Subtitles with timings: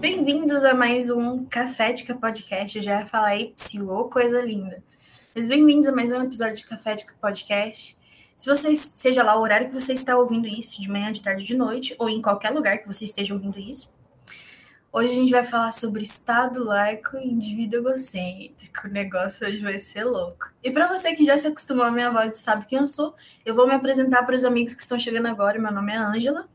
[0.00, 2.78] Bem-vindos a mais um Cafética Podcast.
[2.78, 4.82] Eu já ia falar aí, psiu, coisa linda.
[5.34, 7.94] Mas bem-vindos a mais um episódio de Cafética Podcast.
[8.34, 11.44] Se você, seja lá o horário que você está ouvindo isso, de manhã, de tarde,
[11.44, 13.92] de noite, ou em qualquer lugar que você esteja ouvindo isso,
[14.90, 18.86] hoje a gente vai falar sobre Estado laico e indivíduo egocêntrico.
[18.86, 20.50] O negócio hoje vai ser louco.
[20.64, 23.14] E para você que já se acostumou à minha voz e sabe quem eu sou,
[23.44, 25.58] eu vou me apresentar para os amigos que estão chegando agora.
[25.58, 26.48] Meu nome é Ângela.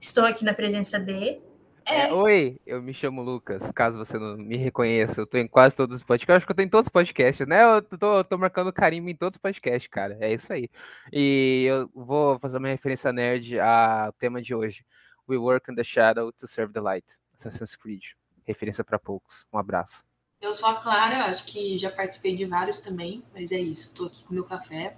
[0.00, 1.40] Estou aqui na presença de
[1.86, 2.08] é.
[2.08, 5.20] É, oi, eu me chamo Lucas, caso você não me reconheça.
[5.20, 6.28] Eu tô em quase todos os podcasts.
[6.28, 7.62] Eu acho que eu tô em todos os podcasts, né?
[7.62, 10.16] Eu tô, eu tô marcando carimbo em todos os podcasts, cara.
[10.20, 10.68] É isso aí.
[11.12, 14.84] E eu vou fazer uma referência nerd ao tema de hoje.
[15.28, 17.06] We work in the shadow to serve the light.
[17.34, 18.02] Assassin's Creed.
[18.44, 19.46] Referência para poucos.
[19.52, 20.04] Um abraço.
[20.40, 23.94] Eu sou a Clara, acho que já participei de vários também, mas é isso.
[23.94, 24.96] Tô aqui com meu café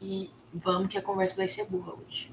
[0.00, 2.32] e vamos que a conversa vai ser boa hoje.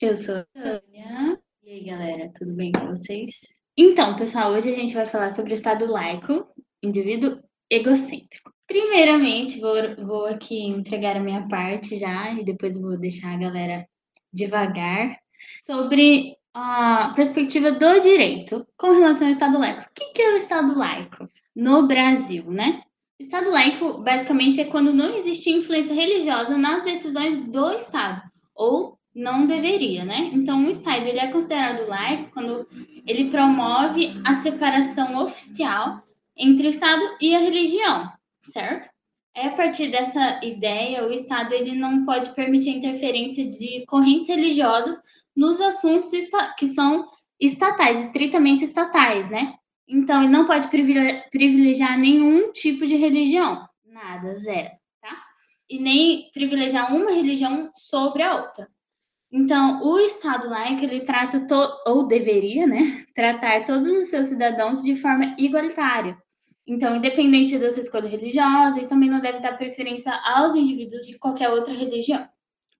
[0.00, 1.38] Eu sou a Tânia.
[1.66, 3.40] E aí, galera, tudo bem com vocês?
[3.74, 6.46] Então, pessoal, hoje a gente vai falar sobre o estado laico,
[6.82, 7.40] indivíduo
[7.70, 8.52] egocêntrico.
[8.66, 13.88] Primeiramente, vou, vou aqui entregar a minha parte já e depois vou deixar a galera
[14.30, 15.18] devagar
[15.64, 19.88] sobre a perspectiva do direito com relação ao Estado laico.
[19.88, 22.82] O que é o Estado laico no Brasil, né?
[23.18, 28.20] Estado laico, basicamente, é quando não existe influência religiosa nas decisões do Estado
[28.54, 30.30] ou não deveria, né?
[30.32, 32.66] Então, o Estado ele é considerado laico quando
[33.06, 36.02] ele promove a separação oficial
[36.36, 38.10] entre o Estado e a religião,
[38.42, 38.88] certo?
[39.36, 44.28] É a partir dessa ideia, o Estado ele não pode permitir a interferência de correntes
[44.28, 45.00] religiosas
[45.36, 46.10] nos assuntos
[46.58, 47.08] que são
[47.40, 49.54] estatais, estritamente estatais, né?
[49.86, 55.22] Então, ele não pode privilegiar nenhum tipo de religião, nada, zero, tá?
[55.68, 58.68] E nem privilegiar uma religião sobre a outra.
[59.36, 61.44] Então, o Estado laico, ele trata,
[61.88, 66.16] ou deveria, né, tratar todos os seus cidadãos de forma igualitária.
[66.64, 71.18] Então, independente da sua escolha religiosa, e também não deve dar preferência aos indivíduos de
[71.18, 72.24] qualquer outra religião.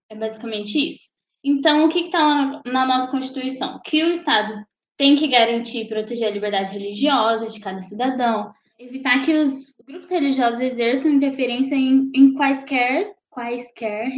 [0.09, 1.09] É basicamente isso.
[1.43, 3.81] Então, o que está na, na nossa Constituição?
[3.83, 4.65] Que o Estado
[4.95, 10.09] tem que garantir e proteger a liberdade religiosa de cada cidadão, evitar que os grupos
[10.09, 14.09] religiosos exerçam interferência em, em quaisquer quaisquer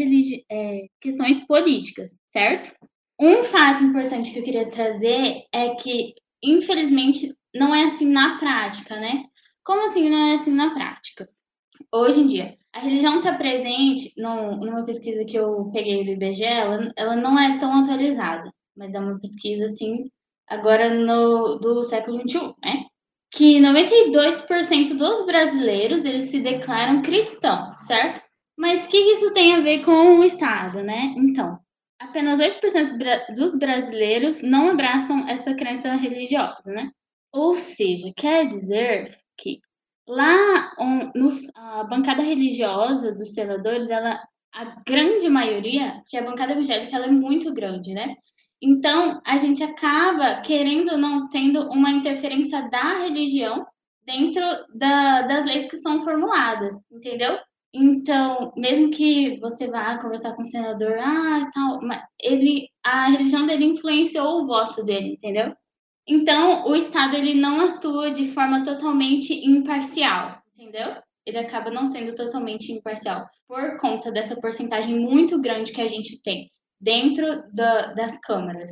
[0.52, 2.72] é, questões políticas, certo?
[3.20, 6.14] Um fato importante que eu queria trazer é que,
[6.44, 9.24] infelizmente, não é assim na prática, né?
[9.64, 11.28] Como assim não é assim na prática?
[11.92, 16.44] Hoje em dia, a religião está presente no, numa pesquisa que eu peguei do IBGE,
[16.44, 20.06] ela, ela não é tão atualizada, mas é uma pesquisa, assim,
[20.48, 22.86] agora no, do século XXI, né?
[23.32, 28.27] Que 92% dos brasileiros, eles se declaram cristãos, certo?
[28.58, 31.14] Mas o que isso tem a ver com o Estado, né?
[31.18, 31.60] Então,
[32.00, 36.92] apenas 8% dos brasileiros não abraçam essa crença religiosa, né?
[37.32, 39.60] Ou seja, quer dizer que
[40.08, 44.24] lá um, no, a bancada religiosa dos senadores, ela,
[44.54, 48.16] a grande maioria, que é a bancada evangélica, ela é muito grande, né?
[48.62, 53.68] Então, a gente acaba, querendo ou não, tendo uma interferência da religião
[54.04, 54.42] dentro
[54.74, 57.38] da, das leis que são formuladas, entendeu?
[57.74, 61.80] Então, mesmo que você vá conversar com o senador, ah, tal,
[62.22, 65.56] ele, a religião dele influenciou o voto dele, entendeu?
[66.08, 70.96] Então, o Estado ele não atua de forma totalmente imparcial, entendeu?
[71.26, 76.22] Ele acaba não sendo totalmente imparcial por conta dessa porcentagem muito grande que a gente
[76.22, 76.50] tem
[76.80, 78.72] dentro da, das câmaras.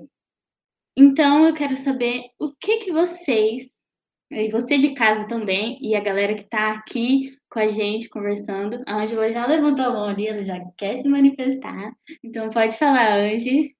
[0.98, 3.72] Então, eu quero saber o que que vocês,
[4.32, 8.84] e você de casa também, e a galera que está aqui com a gente conversando.
[8.86, 11.94] A Ângela já levantou a mão ali, ela já quer se manifestar.
[12.22, 13.74] Então pode falar, Ange.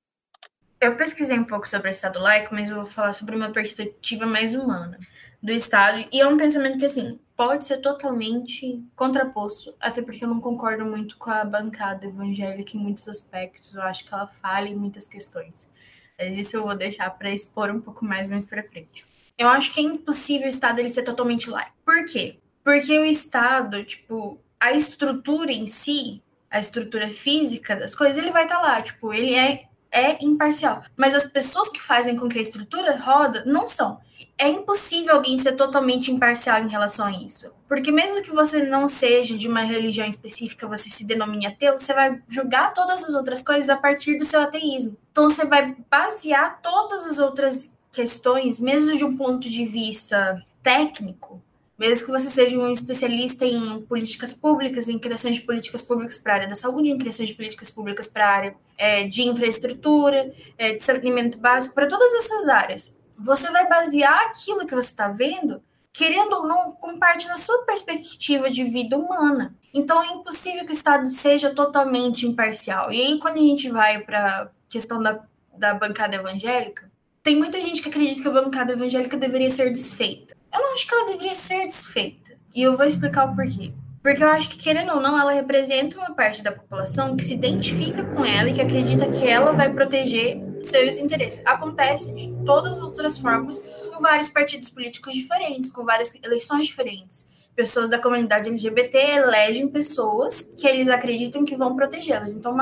[0.80, 4.26] Eu pesquisei um pouco sobre o Estado laico, mas eu vou falar sobre uma perspectiva
[4.26, 4.98] mais humana
[5.44, 6.08] do Estado.
[6.10, 10.86] E é um pensamento que, assim, pode ser totalmente contraposto, até porque eu não concordo
[10.86, 13.76] muito com a bancada evangélica em muitos aspectos.
[13.76, 15.70] Eu acho que ela falha em muitas questões.
[16.18, 19.06] Mas isso eu vou deixar para expor um pouco mais mais para frente.
[19.38, 21.76] Eu acho que é impossível o Estado ele ser totalmente laico.
[21.84, 22.40] Por quê?
[22.66, 28.46] Porque o Estado, tipo, a estrutura em si, a estrutura física das coisas, ele vai
[28.46, 30.82] estar tá lá, tipo, ele é, é imparcial.
[30.98, 34.00] Mas as pessoas que fazem com que a estrutura roda não são.
[34.36, 37.52] É impossível alguém ser totalmente imparcial em relação a isso.
[37.68, 41.94] Porque mesmo que você não seja de uma religião específica, você se denomine ateu, você
[41.94, 44.98] vai julgar todas as outras coisas a partir do seu ateísmo.
[45.12, 51.45] Então você vai basear todas as outras questões, mesmo de um ponto de vista técnico,
[51.78, 56.34] mesmo que você seja um especialista em políticas públicas, em criação de políticas públicas para
[56.34, 60.34] a área da saúde, em criação de políticas públicas para a área é, de infraestrutura,
[60.58, 62.96] é, de saneamento básico, para todas essas áreas.
[63.18, 65.62] você vai basear aquilo que você está vendo,
[65.92, 69.56] querendo ou não, com parte da sua perspectiva de vida humana.
[69.74, 72.92] Então é impossível que o Estado seja totalmente imparcial.
[72.92, 75.22] E aí, quando a gente vai para a questão da,
[75.58, 76.90] da bancada evangélica,
[77.24, 80.35] tem muita gente que acredita que a bancada evangélica deveria ser desfeita.
[80.56, 82.32] Eu não acho que ela deveria ser desfeita.
[82.56, 83.74] E eu vou explicar o porquê.
[84.02, 87.34] Porque eu acho que, querendo ou não, ela representa uma parte da população que se
[87.34, 91.46] identifica com ela e que acredita que ela vai proteger seus interesses.
[91.46, 97.28] Acontece de todas as outras formas, com vários partidos políticos diferentes, com várias eleições diferentes.
[97.54, 102.32] Pessoas da comunidade LGBT elegem pessoas que eles acreditam que vão protegê-las.
[102.32, 102.56] Então,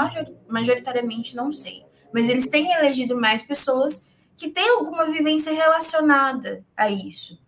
[0.47, 1.83] majoritariamente, não sei.
[2.11, 4.01] Mas eles têm elegido mais pessoas
[4.35, 7.42] que têm alguma vivência relacionada a isso.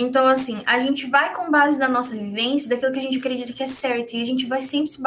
[0.00, 3.52] Então, assim, a gente vai com base na nossa vivência, daquilo que a gente acredita
[3.52, 4.98] que é certo, e a gente vai sempre se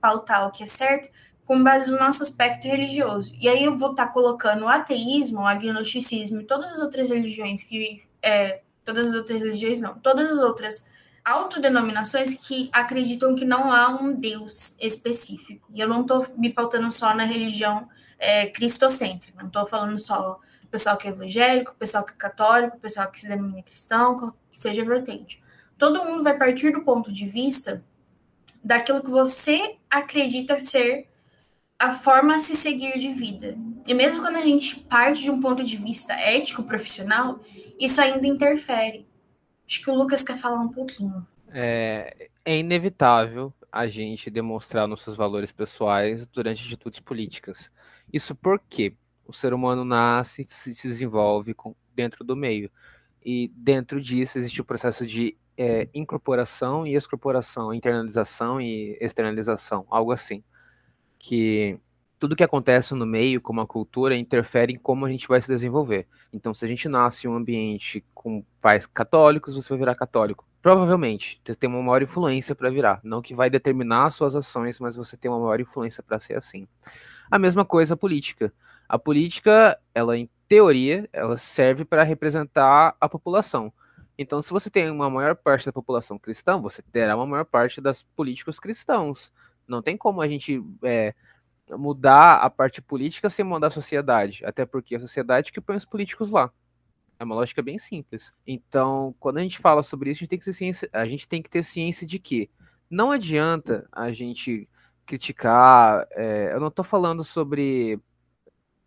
[0.00, 1.08] pautar o que é certo
[1.44, 3.32] com base no nosso aspecto religioso.
[3.40, 7.10] E aí eu vou estar tá colocando o ateísmo, o agnosticismo e todas as outras
[7.10, 8.02] religiões que.
[8.22, 10.84] É, todas as outras religiões não, todas as outras
[11.24, 15.68] autodenominações que acreditam que não há um Deus específico.
[15.72, 17.88] E eu não estou me pautando só na religião
[18.18, 20.40] é, cristocêntrica, não estou falando só
[20.70, 25.42] pessoal que é evangélico, pessoal que é católico, pessoal que se denomina cristão, seja vertente.
[25.76, 27.84] Todo mundo vai partir do ponto de vista
[28.62, 31.08] daquilo que você acredita ser
[31.78, 33.56] a forma a se seguir de vida.
[33.86, 37.40] E mesmo quando a gente parte de um ponto de vista ético, profissional,
[37.78, 39.04] isso ainda interfere.
[39.66, 41.26] Acho que o Lucas quer falar um pouquinho.
[41.48, 47.70] É, é inevitável a gente demonstrar nossos valores pessoais durante atitudes políticas.
[48.12, 48.94] Isso porque
[49.26, 51.54] o ser humano nasce e se desenvolve
[51.94, 52.70] dentro do meio.
[53.24, 60.12] E dentro disso existe o processo de é, incorporação e excorporação, internalização e externalização, algo
[60.12, 60.42] assim.
[61.18, 61.78] Que
[62.18, 65.48] tudo que acontece no meio, como a cultura, interfere em como a gente vai se
[65.48, 66.06] desenvolver.
[66.32, 70.46] Então, se a gente nasce em um ambiente com pais católicos, você vai virar católico.
[70.62, 73.00] Provavelmente, você tem uma maior influência para virar.
[73.02, 76.36] Não que vai determinar as suas ações, mas você tem uma maior influência para ser
[76.36, 76.68] assim.
[77.28, 78.52] A mesma coisa a política.
[78.88, 80.14] A política, ela
[80.52, 83.72] teoria, ela serve para representar a população.
[84.18, 87.80] Então, se você tem uma maior parte da população cristã, você terá uma maior parte
[87.80, 89.32] dos políticos cristãos.
[89.66, 91.14] Não tem como a gente é,
[91.70, 95.74] mudar a parte política sem mudar a sociedade, até porque é a sociedade que põe
[95.74, 96.52] os políticos lá.
[97.18, 98.30] É uma lógica bem simples.
[98.46, 101.26] Então, quando a gente fala sobre isso, a gente tem que ter ciência, a gente
[101.26, 102.50] tem que ter ciência de que
[102.90, 104.68] não adianta a gente
[105.06, 106.06] criticar.
[106.10, 107.98] É, eu não estou falando sobre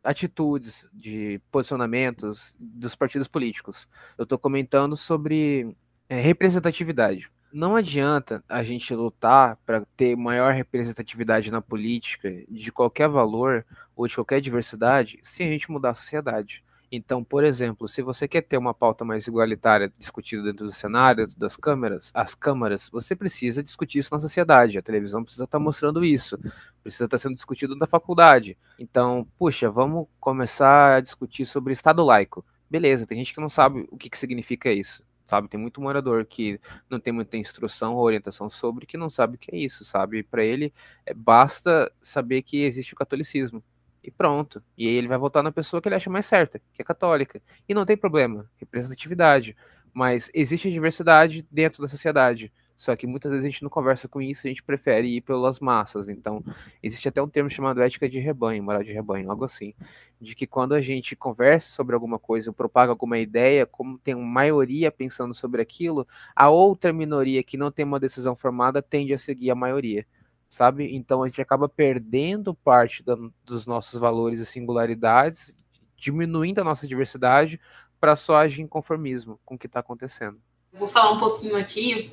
[0.06, 3.88] atitudes, de posicionamentos dos partidos políticos.
[4.18, 5.75] Eu estou comentando sobre
[6.07, 7.30] é, representatividade.
[7.52, 13.66] Não adianta a gente lutar para ter maior representatividade na política de qualquer valor
[13.96, 16.65] ou de qualquer diversidade sem a gente mudar a sociedade.
[16.92, 21.26] Então, por exemplo, se você quer ter uma pauta mais igualitária discutida dentro do cenário,
[21.38, 24.78] das câmeras, as câmaras, você precisa discutir isso na sociedade.
[24.78, 26.38] A televisão precisa estar tá mostrando isso,
[26.84, 28.58] precisa estar tá sendo discutido na faculdade.
[28.80, 32.46] Então, puxa, vamos começar a discutir sobre Estado laico.
[32.70, 35.48] Beleza, tem gente que não sabe o que, que significa isso sabe?
[35.50, 36.60] Tem muito morador que
[36.90, 40.24] não tem muita instrução ou orientação sobre que não sabe o que é isso, sabe?
[40.24, 40.74] Para ele,
[41.06, 43.64] é, basta saber que existe o catolicismo
[44.06, 44.62] e pronto.
[44.78, 47.42] E aí ele vai votar na pessoa que ele acha mais certa, que é católica.
[47.68, 49.56] E não tem problema, representatividade.
[49.94, 52.52] Mas existe diversidade dentro da sociedade.
[52.78, 55.62] Só que muitas vezes a gente não conversa com isso, a gente prefere ir pelas
[55.62, 56.09] massas.
[56.09, 56.44] Então,
[56.83, 59.74] existe até um termo chamado ética de rebanho, moral de rebanho, algo assim.
[60.19, 64.28] De que quando a gente conversa sobre alguma coisa, propaga alguma ideia, como tem uma
[64.28, 69.18] maioria pensando sobre aquilo, a outra minoria que não tem uma decisão formada tende a
[69.18, 70.06] seguir a maioria
[70.47, 70.95] sabe?
[70.95, 75.54] Então a gente acaba perdendo parte da, dos nossos valores e singularidades,
[75.97, 77.59] diminuindo a nossa diversidade
[77.99, 80.40] para só agir em conformismo com o que está acontecendo.
[80.73, 82.11] vou falar um pouquinho aqui,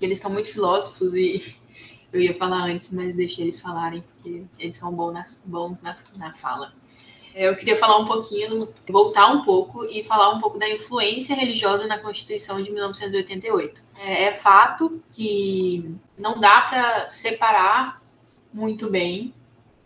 [0.00, 1.56] eles estão muito filósofos e
[2.12, 5.96] eu ia falar antes, mas deixei eles falarem, porque eles são bons na, bons na,
[6.16, 6.72] na fala.
[7.34, 11.34] É, eu queria falar um pouquinho, voltar um pouco e falar um pouco da influência
[11.34, 13.82] religiosa na Constituição de 1988.
[14.02, 18.02] É, é fato que não dá para separar
[18.52, 19.32] muito bem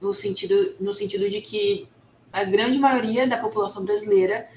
[0.01, 1.87] no sentido, no sentido de que
[2.33, 4.49] a grande maioria da população brasileira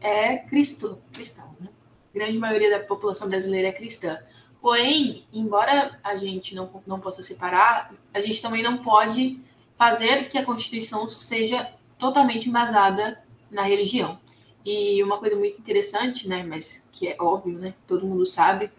[0.00, 1.56] é cristo, cristão.
[1.58, 1.68] Né?
[2.14, 4.18] Grande maioria da população brasileira é cristã.
[4.60, 9.38] Porém, embora a gente não, não possa separar, a gente também não pode
[9.78, 14.18] fazer que a Constituição seja totalmente embasada na religião.
[14.64, 18.70] E uma coisa muito interessante, né, mas que é óbvio, né, todo mundo sabe,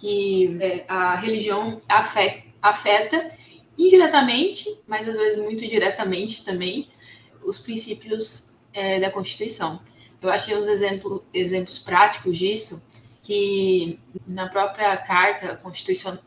[0.00, 3.30] que é, a religião afeta, afeta
[3.76, 6.88] indiretamente, mas às vezes muito diretamente também,
[7.44, 9.80] os princípios é, da Constituição.
[10.20, 12.82] eu achei uns exemplos, exemplos práticos disso,
[13.22, 15.56] que na própria carta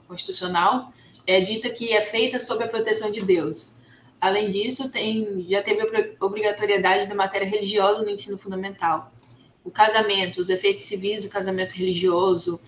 [0.08, 0.94] constitucional
[1.26, 3.82] é dita que é feita sob a proteção de Deus.
[4.20, 9.12] Além disso, tem, já teve a obrigatoriedade da matéria religiosa no ensino fundamental.
[9.64, 12.60] O casamento, os efeitos civis do casamento religioso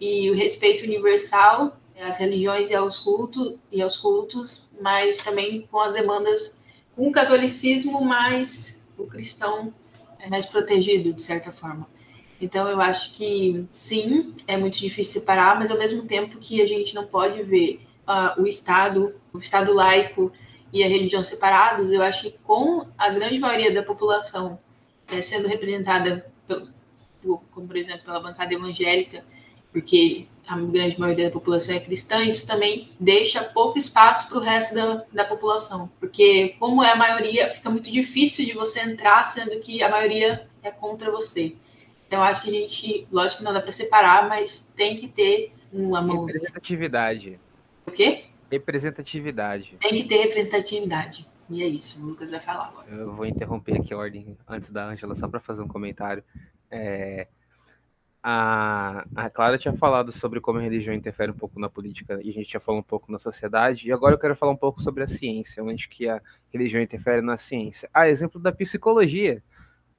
[0.00, 5.80] e o respeito universal às religiões e aos cultos, e aos cultos mas também com
[5.80, 6.60] as demandas
[6.94, 9.72] com o catolicismo, mas o cristão
[10.18, 11.86] é mais protegido, de certa forma.
[12.40, 16.66] Então, eu acho que sim, é muito difícil separar, mas ao mesmo tempo que a
[16.66, 20.32] gente não pode ver uh, o Estado, o Estado laico
[20.72, 24.58] e a religião separados, eu acho que com a grande maioria da população
[25.08, 29.24] é, sendo representada, pelo, como por exemplo pela bancada evangélica,
[29.72, 34.40] porque a grande maioria da população é cristã, isso também deixa pouco espaço para o
[34.40, 35.90] resto da, da população.
[35.98, 40.46] Porque, como é a maioria, fica muito difícil de você entrar, sendo que a maioria
[40.62, 41.54] é contra você.
[42.06, 45.52] Então, acho que a gente, lógico que não dá para separar, mas tem que ter
[45.72, 46.26] uma mão.
[46.26, 47.40] Representatividade.
[47.86, 48.24] O quê?
[48.50, 49.76] Representatividade.
[49.80, 51.26] Tem que ter representatividade.
[51.48, 52.86] E é isso, o Lucas vai falar agora.
[52.90, 56.22] Eu vou interromper aqui a ordem antes da Ângela, só para fazer um comentário.
[56.70, 57.26] É,
[58.22, 62.30] a, a Clara tinha falado sobre como a religião interfere um pouco na política e
[62.30, 64.80] a gente já falou um pouco na sociedade, e agora eu quero falar um pouco
[64.80, 67.90] sobre a ciência, onde que a religião interfere na ciência.
[67.92, 69.42] A exemplo da psicologia.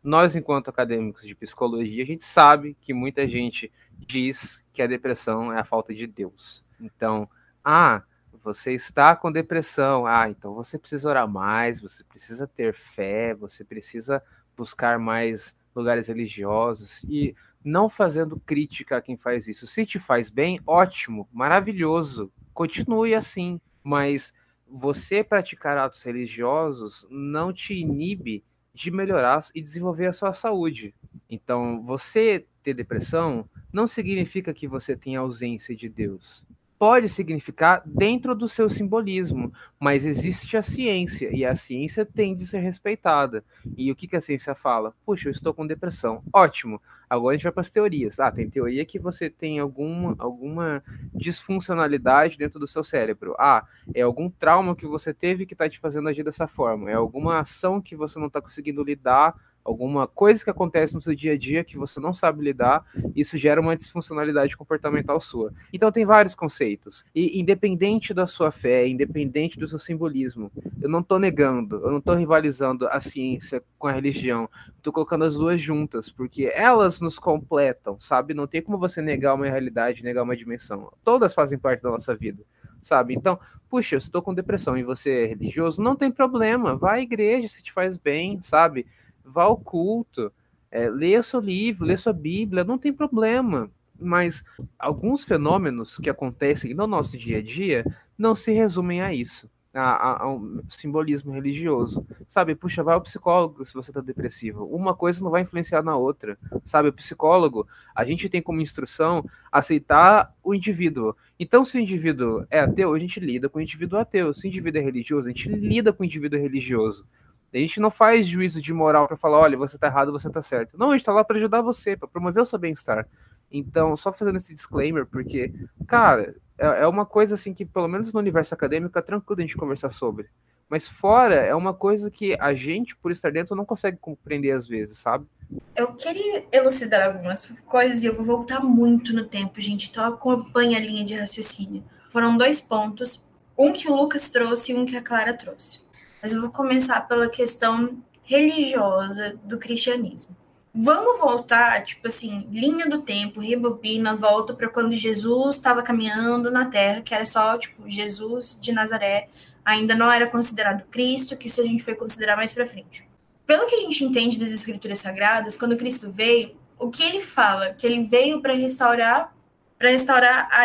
[0.02, 5.52] Nós, enquanto acadêmicos de psicologia, a gente sabe que muita gente diz que a depressão
[5.52, 6.64] é a falta de Deus.
[6.80, 7.30] Então,
[7.64, 8.04] ah,
[8.44, 13.64] você está com depressão, ah, então você precisa orar mais, você precisa ter fé, você
[13.64, 14.22] precisa
[14.58, 19.66] buscar mais lugares religiosos e não fazendo crítica a quem faz isso.
[19.66, 23.60] Se te faz bem, ótimo, maravilhoso, continue assim.
[23.84, 24.34] Mas
[24.68, 30.96] você praticar atos religiosos não te inibe de melhorar e desenvolver a sua saúde.
[31.30, 36.44] Então, você ter depressão não significa que você tem ausência de Deus
[36.78, 42.46] pode significar dentro do seu simbolismo, mas existe a ciência e a ciência tem de
[42.46, 43.44] ser respeitada.
[43.78, 44.94] E o que, que a ciência fala?
[45.06, 46.24] Puxa, eu estou com depressão.
[46.34, 46.82] Ótimo.
[47.10, 48.20] Agora a gente vai para as teorias.
[48.20, 53.36] Ah, tem teoria que você tem alguma, alguma disfuncionalidade dentro do seu cérebro.
[53.38, 56.90] Ah, é algum trauma que você teve que está te fazendo agir dessa forma.
[56.90, 61.16] É alguma ação que você não está conseguindo lidar alguma coisa que acontece no seu
[61.16, 65.54] dia a dia que você não sabe lidar, isso gera uma disfuncionalidade comportamental sua.
[65.72, 67.06] Então tem vários conceitos.
[67.16, 70.52] E independente da sua fé, independente do seu simbolismo,
[70.82, 74.50] eu não estou negando, eu não estou rivalizando a ciência com a religião.
[74.78, 78.34] Estou colocando as duas juntas, porque elas nos completam, sabe?
[78.34, 80.92] Não tem como você negar uma realidade, negar uma dimensão.
[81.04, 82.44] Todas fazem parte da nossa vida
[82.84, 83.16] sabe?
[83.16, 83.40] Então,
[83.70, 87.48] puxa, eu estou com depressão e você é religioso, não tem problema, vá à igreja
[87.48, 88.86] se te faz bem, sabe?
[89.24, 90.32] Vá ao culto,
[90.74, 93.70] é, leia seu livro, leia sua Bíblia, não tem problema.
[94.00, 94.44] Mas
[94.78, 97.86] alguns fenômenos que acontecem no nosso dia a dia
[98.18, 102.06] não se resumem a isso, a, a, um simbolismo religioso.
[102.28, 104.66] Sabe, puxa, vai ao psicólogo se você está depressivo.
[104.66, 106.38] Uma coisa não vai influenciar na outra.
[106.66, 111.16] Sabe, o psicólogo, a gente tem como instrução aceitar o indivíduo.
[111.40, 114.34] Então, se o indivíduo é ateu, a gente lida com o indivíduo ateu.
[114.34, 117.06] Se o indivíduo é religioso, a gente lida com o indivíduo religioso.
[117.54, 120.42] A gente não faz juízo de moral para falar, olha, você tá errado, você tá
[120.42, 120.76] certo.
[120.76, 123.08] Não, a gente tá lá para ajudar você, para promover o seu bem-estar.
[123.52, 125.54] Então, só fazendo esse disclaimer, porque,
[125.88, 129.42] cara, é, é uma coisa assim que, pelo menos no universo acadêmico, é tranquilo a
[129.42, 130.28] gente conversar sobre.
[130.68, 134.68] Mas fora, é uma coisa que a gente, por estar dentro, não consegue compreender às
[134.68, 135.28] vezes, sabe?
[135.76, 139.92] Eu queria elucidar algumas coisas e eu vou voltar muito no tempo, gente.
[139.92, 141.84] Então acompanha a linha de raciocínio.
[142.10, 143.24] Foram dois pontos,
[143.56, 145.83] um que o Lucas trouxe e um que a Clara trouxe
[146.24, 150.34] mas eu vou começar pela questão religiosa do cristianismo.
[150.74, 156.66] Vamos voltar, tipo assim, linha do tempo, rebobina, volta para quando Jesus estava caminhando na
[156.66, 159.28] Terra, que era só, tipo, Jesus de Nazaré,
[159.66, 163.06] ainda não era considerado Cristo, que isso a gente foi considerar mais para frente.
[163.46, 167.74] Pelo que a gente entende das escrituras sagradas, quando Cristo veio, o que ele fala?
[167.74, 169.36] Que ele veio para restaurar,
[169.78, 170.64] para restaurar a,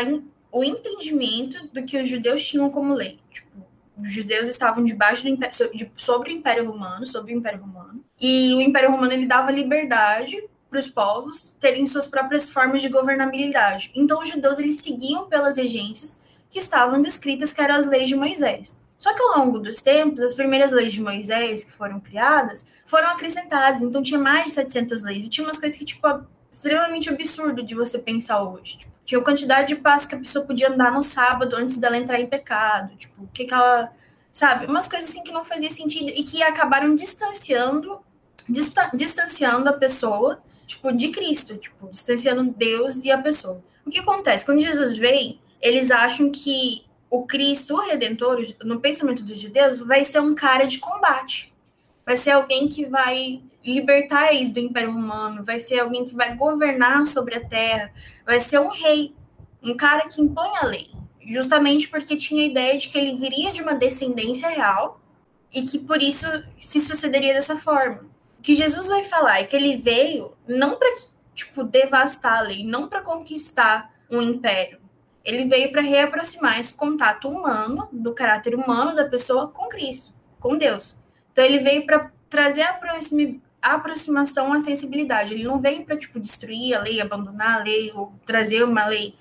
[0.52, 3.18] o entendimento do que os judeus tinham como lei.
[4.00, 5.54] Os judeus estavam debaixo do império,
[5.96, 10.36] sobre o Império Romano, sobre o Império Romano, e o Império Romano ele dava liberdade
[10.70, 13.90] para os povos terem suas próprias formas de governabilidade.
[13.94, 18.14] Então os judeus eles seguiam pelas regências que estavam descritas que eram as leis de
[18.14, 18.78] Moisés.
[18.98, 23.08] Só que ao longo dos tempos, as primeiras leis de Moisés que foram criadas foram
[23.10, 23.80] acrescentadas.
[23.80, 26.06] Então tinha mais de 700 leis e tinha umas coisas que tipo
[26.50, 28.78] extremamente absurdo de você pensar hoje.
[28.78, 32.20] Tipo, tinha quantidade de passos que a pessoa podia andar no sábado antes dela entrar
[32.20, 32.94] em pecado.
[32.96, 33.92] Tipo, o que, que ela.
[34.32, 34.66] Sabe?
[34.66, 38.00] Umas coisas assim que não fazia sentido e que acabaram distanciando
[38.94, 43.62] distanciando a pessoa, tipo, de Cristo, tipo, distanciando Deus e a pessoa.
[43.84, 44.44] O que acontece?
[44.44, 50.04] Quando Jesus vem, eles acham que o Cristo, o Redentor, no pensamento dos judeus, vai
[50.04, 51.52] ser um cara de combate.
[52.08, 56.34] Vai ser alguém que vai libertar eles do Império Romano, vai ser alguém que vai
[56.34, 57.92] governar sobre a terra,
[58.24, 59.14] vai ser um rei,
[59.62, 60.90] um cara que impõe a lei.
[61.28, 65.02] Justamente porque tinha a ideia de que ele viria de uma descendência real
[65.52, 66.26] e que por isso
[66.58, 68.06] se sucederia dessa forma.
[68.38, 70.88] O que Jesus vai falar é que ele veio não para
[71.34, 74.80] tipo devastar a lei, não para conquistar um império.
[75.22, 80.56] Ele veio para reaproximar esse contato humano, do caráter humano da pessoa com Cristo, com
[80.56, 80.96] Deus.
[81.38, 85.34] Então ele veio para trazer a aproximação à sensibilidade.
[85.34, 89.14] Ele não veio para tipo destruir a lei, abandonar a lei ou trazer uma lei,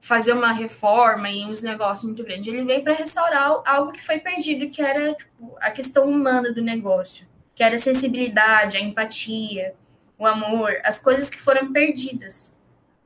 [0.00, 2.46] fazer uma reforma e uns negócios muito grandes.
[2.46, 6.62] Ele veio para restaurar algo que foi perdido, que era tipo a questão humana do
[6.62, 7.26] negócio,
[7.56, 9.74] que era a sensibilidade, a empatia,
[10.16, 12.54] o amor, as coisas que foram perdidas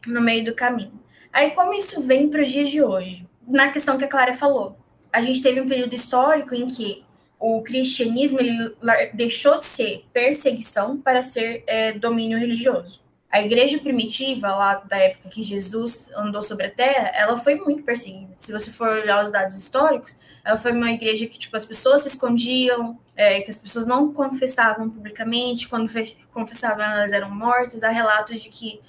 [0.07, 1.01] no meio do caminho.
[1.33, 3.27] Aí como isso vem para os dias de hoje?
[3.47, 4.77] Na questão que a Clara falou,
[5.11, 7.08] a gente teve um período histórico em que
[7.39, 8.75] o cristianismo ele
[9.15, 13.01] deixou de ser perseguição para ser é, domínio religioso.
[13.31, 17.83] A igreja primitiva, lá da época que Jesus andou sobre a terra, ela foi muito
[17.83, 18.35] perseguida.
[18.39, 22.03] Se você for olhar os dados históricos, ela foi uma igreja que tipo, as pessoas
[22.03, 25.93] se escondiam, é, que as pessoas não confessavam publicamente, quando
[26.33, 27.83] confessavam elas eram mortas.
[27.83, 28.81] Há relatos de que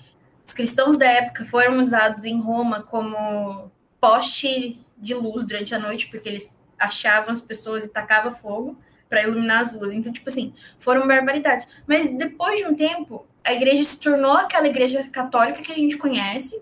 [0.45, 6.07] os cristãos da época foram usados em Roma como poste de luz durante a noite,
[6.07, 8.77] porque eles achavam as pessoas e tacava fogo
[9.09, 9.93] para iluminar as ruas.
[9.93, 11.67] Então, tipo assim, foram barbaridades.
[11.87, 15.97] Mas depois de um tempo, a igreja se tornou aquela igreja católica que a gente
[15.97, 16.61] conhece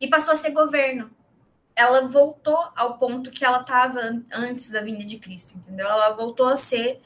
[0.00, 1.10] e passou a ser governo.
[1.74, 5.86] Ela voltou ao ponto que ela estava antes da vinda de Cristo, entendeu?
[5.86, 7.00] Ela voltou a ser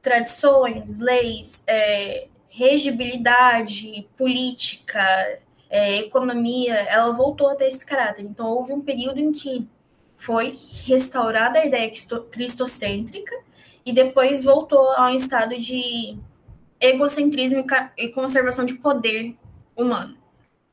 [0.00, 5.02] tradições, leis, é, regibilidade, política,
[5.68, 6.74] é, economia.
[6.74, 8.22] Ela voltou a ter esse caráter.
[8.22, 9.68] Então, houve um período em que
[10.20, 11.90] foi restaurada a ideia
[12.30, 13.34] cristocêntrica
[13.84, 16.16] e depois voltou a um estado de
[16.78, 17.64] egocentrismo
[17.96, 19.34] e conservação de poder
[19.74, 20.16] humano.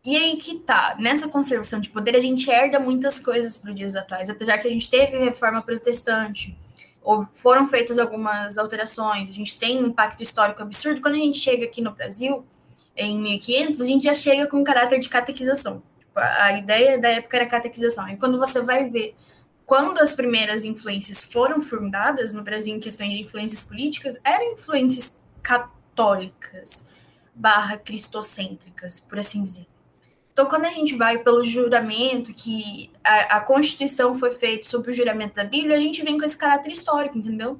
[0.05, 3.75] E aí que tá, nessa conservação de poder a gente herda muitas coisas para os
[3.75, 6.57] dias atuais, apesar que a gente teve reforma protestante,
[7.01, 11.01] ou foram feitas algumas alterações, a gente tem um impacto histórico absurdo.
[11.01, 12.45] Quando a gente chega aqui no Brasil,
[12.97, 15.81] em 1500, a gente já chega com um caráter de catequização.
[15.99, 18.09] Tipo, a ideia da época era catequização.
[18.09, 19.15] E quando você vai ver
[19.67, 25.19] quando as primeiras influências foram fundadas no Brasil em questões de influências políticas, eram influências
[25.43, 26.85] católicas
[27.35, 29.67] barra cristocêntricas, por assim dizer.
[30.31, 34.93] Então, quando a gente vai pelo juramento, que a, a, Constituição foi feita sob o
[34.93, 37.59] juramento da Bíblia, a gente vem com esse caráter histórico, entendeu?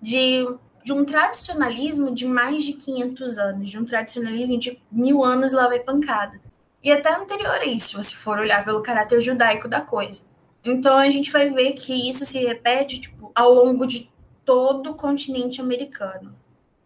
[0.00, 0.46] De,
[0.84, 5.66] de um tradicionalismo de mais de 500 anos, de um tradicionalismo de mil anos lá
[5.66, 6.40] vai pancada.
[6.84, 10.22] E até anterior a isso, se for olhar pelo caráter judaico da coisa.
[10.64, 14.10] Então a gente vai ver que isso se repete tipo, ao longo de
[14.44, 16.34] todo o continente americano.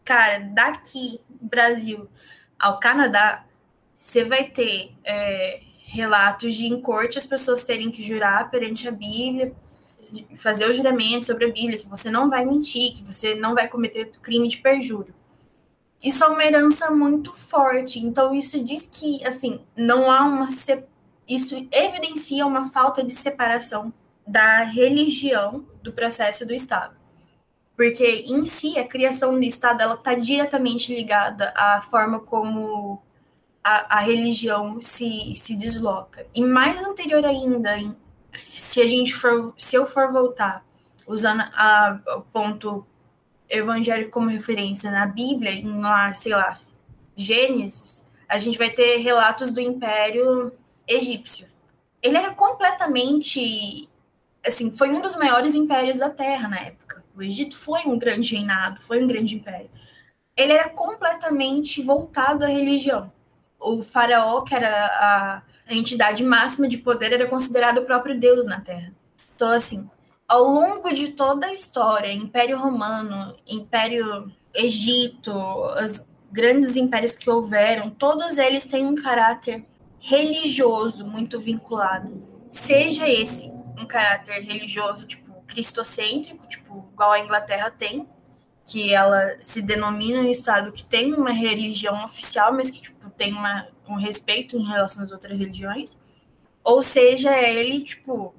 [0.04, 2.08] Cara, daqui, Brasil
[2.58, 3.44] ao Canadá,
[3.98, 8.92] você vai ter é, relatos de em corte as pessoas terem que jurar perante a
[8.92, 9.52] Bíblia,
[10.36, 13.68] fazer o juramento sobre a Bíblia, que você não vai mentir, que você não vai
[13.68, 15.14] cometer crime de perjúrio.
[16.02, 17.98] Isso é uma herança muito forte.
[17.98, 20.95] Então, isso diz que, assim, não há uma separação
[21.28, 23.92] isso evidencia uma falta de separação
[24.26, 26.96] da religião do processo do Estado.
[27.76, 33.02] Porque, em si, a criação do Estado está diretamente ligada à forma como
[33.62, 36.26] a, a, religião se, se desloca.
[36.34, 37.78] E mais anterior ainda,
[38.54, 40.64] se a gente for, se eu for voltar
[41.06, 42.86] usando a, o ponto
[43.48, 46.58] evangélico como referência na Bíblia, em lá, sei lá,
[47.14, 50.52] Gênesis, a gente vai ter relatos do Império
[50.86, 51.46] egípcio.
[52.02, 53.88] Ele era completamente,
[54.46, 57.04] assim, foi um dos maiores impérios da Terra na época.
[57.16, 59.70] O Egito foi um grande reinado, foi um grande império.
[60.36, 63.10] Ele era completamente voltado à religião.
[63.58, 65.42] O faraó, que era a,
[65.74, 68.92] entidade máxima de poder, era considerado o próprio Deus na Terra.
[69.34, 69.88] Então, assim,
[70.28, 77.90] ao longo de toda a história, Império Romano, Império Egito, os grandes impérios que houveram,
[77.90, 79.64] todos eles têm um caráter
[80.06, 88.08] religioso muito vinculado, seja esse um caráter religioso, tipo, cristocêntrico, tipo, igual a Inglaterra tem,
[88.64, 93.32] que ela se denomina um estado que tem uma religião oficial, mas que tipo, tem
[93.32, 95.98] uma, um respeito em relação às outras religiões,
[96.62, 98.34] ou seja, ele, tipo,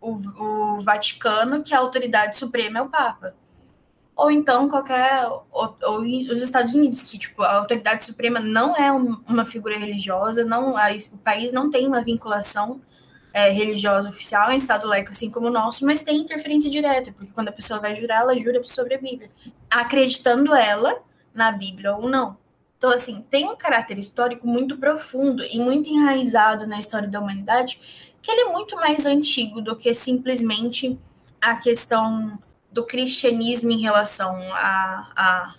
[0.00, 3.34] o, o Vaticano, que a autoridade suprema é o Papa.
[4.16, 8.92] Ou então qualquer ou, ou os Estados Unidos que tipo a autoridade suprema não é
[8.92, 12.80] um, uma figura religiosa não a, o país não tem uma vinculação
[13.32, 17.32] é, religiosa oficial em estado laico assim como o nosso mas tem interferência direta porque
[17.32, 19.30] quando a pessoa vai jurar ela jura sobre a Bíblia
[19.68, 21.02] acreditando ela
[21.34, 22.36] na Bíblia ou não.
[22.78, 27.80] Então assim tem um caráter histórico muito profundo e muito enraizado na história da humanidade
[28.22, 30.98] que ele é muito mais antigo do que simplesmente
[31.40, 32.38] a questão
[32.74, 35.54] do cristianismo em relação a, a,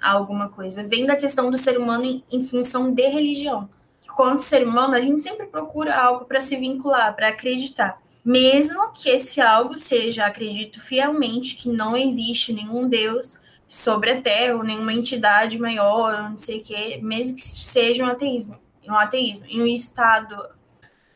[0.00, 0.86] a alguma coisa.
[0.86, 3.68] Vem da questão do ser humano em, em função de religião.
[4.14, 8.00] Quanto ser humano, a gente sempre procura algo para se vincular, para acreditar.
[8.22, 14.56] Mesmo que esse algo seja, acredito fielmente, que não existe nenhum Deus sobre a Terra,
[14.56, 19.46] ou nenhuma entidade maior, não sei o quê, mesmo que seja um ateísmo, um ateísmo,
[19.46, 20.36] em um estado,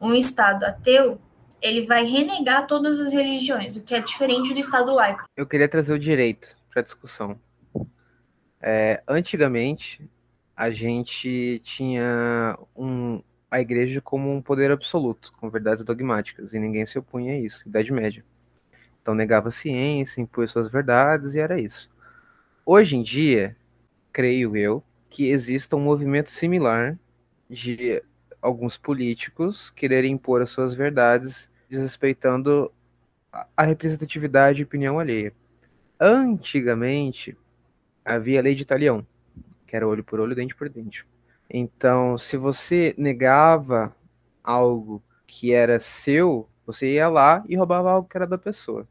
[0.01, 1.21] um estado ateu,
[1.63, 5.25] ele vai renegar todas as religiões, o que é diferente do Estado laico.
[5.37, 7.39] Eu queria trazer o direito para discussão.
[8.61, 10.09] É, antigamente,
[10.57, 16.85] a gente tinha um, a igreja como um poder absoluto, com verdades dogmáticas, e ninguém
[16.85, 18.25] se opunha a isso, Idade Média.
[19.01, 21.91] Então negava a ciência, impunha suas verdades, e era isso.
[22.67, 23.57] Hoje em dia,
[24.13, 26.99] creio eu, que exista um movimento similar
[27.49, 28.03] de
[28.41, 32.71] alguns políticos quererem impor as suas verdades desrespeitando
[33.57, 35.33] a representatividade e opinião alheia.
[35.99, 37.35] Antigamente,
[38.05, 39.07] havia a lei de Italião,
[39.67, 41.07] que era olho por olho, dente por dente.
[41.49, 43.97] Então, se você negava
[44.45, 48.87] algo que era seu, você ia lá e roubava algo que era da pessoa.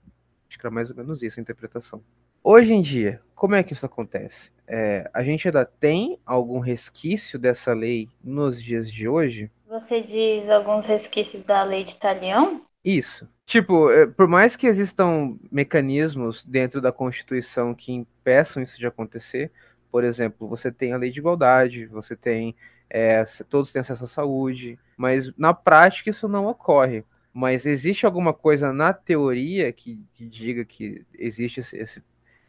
[0.50, 2.02] Acho que era mais ou menos isso a interpretação.
[2.44, 4.52] Hoje em dia, como é que isso acontece?
[4.68, 9.52] É, a gente ainda tem algum resquício dessa lei nos dias de hoje?
[9.68, 12.66] Você diz alguns resquícios da lei de Italião?
[12.84, 13.28] Isso.
[13.46, 19.52] Tipo, é, por mais que existam mecanismos dentro da Constituição que impeçam isso de acontecer,
[19.92, 22.56] por exemplo, você tem a lei de igualdade, você tem.
[22.90, 27.06] É, todos têm acesso à saúde, mas na prática isso não ocorre.
[27.34, 32.04] Mas existe alguma coisa na teoria que, que diga que existe esse, esse,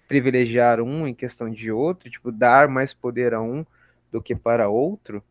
[0.09, 3.64] privilegiar um em questão de outro, tipo, dar mais poder a um
[4.11, 5.23] do que para outro?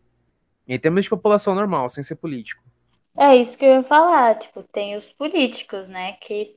[0.68, 2.64] Em termos de população normal, sem ser político.
[3.18, 6.56] É isso que eu ia falar, tipo, tem os políticos, né, que,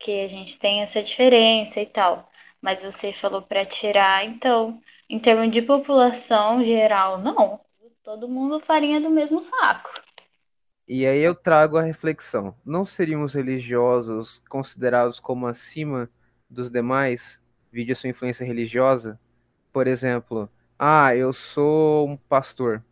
[0.00, 2.30] que a gente tem essa diferença e tal.
[2.62, 7.60] Mas você falou para tirar, então, em termos de população geral, não.
[8.04, 9.90] Todo mundo farinha do mesmo saco.
[10.86, 12.54] E aí eu trago a reflexão.
[12.64, 16.10] Não seriam os religiosos considerados como acima
[16.48, 19.20] dos demais, vide a sua influência religiosa?
[19.72, 22.84] Por exemplo, ah, eu sou um pastor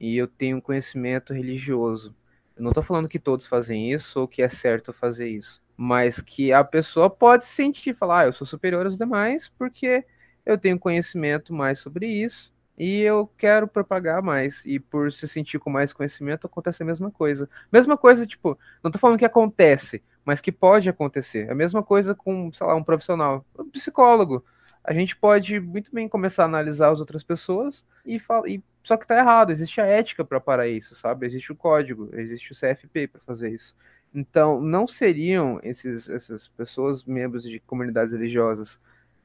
[0.00, 2.14] e eu tenho conhecimento religioso.
[2.56, 6.20] Eu não estou falando que todos fazem isso ou que é certo fazer isso, mas
[6.20, 10.04] que a pessoa pode se sentir, falar, ah, eu sou superior aos demais porque
[10.46, 14.64] eu tenho conhecimento mais sobre isso e eu quero propagar mais.
[14.66, 17.48] E por se sentir com mais conhecimento, acontece a mesma coisa.
[17.72, 21.50] Mesma coisa, tipo, não estou falando que acontece, mas que pode acontecer.
[21.50, 24.44] A mesma coisa com, sei lá, um profissional, um psicólogo.
[24.82, 29.06] A gente pode muito bem começar a analisar as outras pessoas e, e só que
[29.06, 31.26] tá errado, existe a ética para parar isso, sabe?
[31.26, 33.74] Existe o código, existe o CFP para fazer isso.
[34.14, 38.78] Então, não seriam esses, essas pessoas, membros de comunidades religiosas,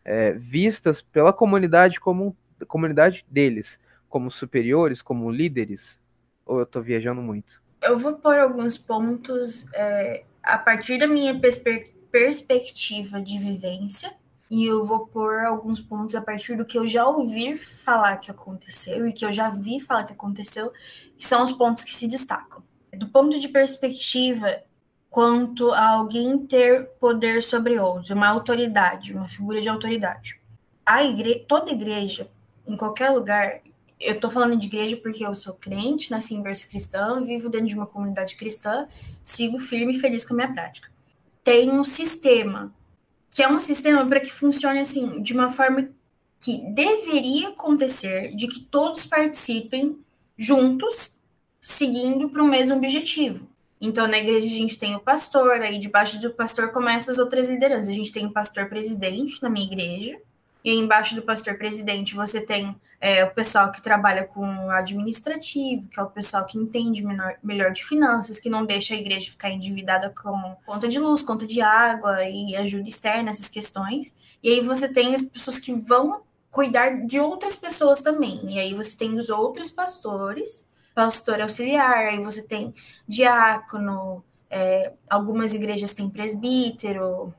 [0.06, 2.36] é, vistas pela comunidade como
[2.68, 6.00] comunidade deles, como superiores, como líderes?
[6.46, 7.62] Ou eu estou viajando muito?
[7.82, 14.12] Eu vou pôr alguns pontos é, a partir da minha perspe perspectiva de vivência
[14.50, 18.32] e eu vou pôr alguns pontos a partir do que eu já ouvi falar que
[18.32, 20.74] aconteceu e que eu já vi falar que aconteceu,
[21.18, 22.64] que são os pontos que se destacam.
[22.98, 24.64] Do ponto de perspectiva
[25.10, 30.40] quanto a alguém ter poder sobre outro, uma autoridade, uma figura de autoridade.
[30.86, 31.46] A igre...
[31.48, 32.30] toda igreja,
[32.66, 33.62] em qualquer lugar,
[34.00, 37.68] eu estou falando de igreja porque eu sou crente, nasci em berço cristão, vivo dentro
[37.68, 38.88] de uma comunidade cristã,
[39.24, 40.90] sigo firme e feliz com a minha prática.
[41.44, 42.74] Tem um sistema
[43.32, 45.90] que é um sistema para que funcione assim, de uma forma
[46.40, 50.00] que deveria acontecer, de que todos participem
[50.38, 51.14] juntos,
[51.62, 53.48] seguindo para o mesmo objetivo.
[53.82, 57.48] Então, na igreja a gente tem o pastor, aí debaixo do pastor começam as outras
[57.48, 57.90] lideranças.
[57.90, 60.20] A gente tem o pastor presidente na minha igreja,
[60.64, 65.88] e aí embaixo do pastor presidente você tem é, o pessoal que trabalha com administrativo,
[65.88, 69.32] que é o pessoal que entende menor, melhor de finanças, que não deixa a igreja
[69.32, 74.14] ficar endividada com conta de luz, conta de água e ajuda externa, essas questões.
[74.44, 78.42] E aí você tem as pessoas que vão cuidar de outras pessoas também.
[78.56, 82.74] E aí você tem os outros pastores, pastor auxiliar, aí você tem
[83.08, 87.34] diácono, é, algumas igrejas têm presbítero,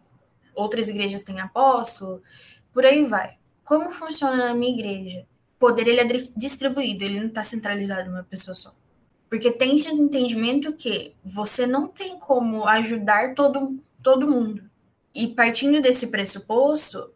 [0.54, 2.22] outras igrejas têm apóstolo.
[2.72, 3.36] Por aí vai.
[3.64, 5.26] Como funciona na minha igreja?
[5.60, 8.74] Poder ele é distribuído, ele não está centralizado em uma pessoa só.
[9.28, 14.68] Porque tem esse entendimento que você não tem como ajudar todo, todo mundo.
[15.14, 17.10] E partindo desse pressuposto,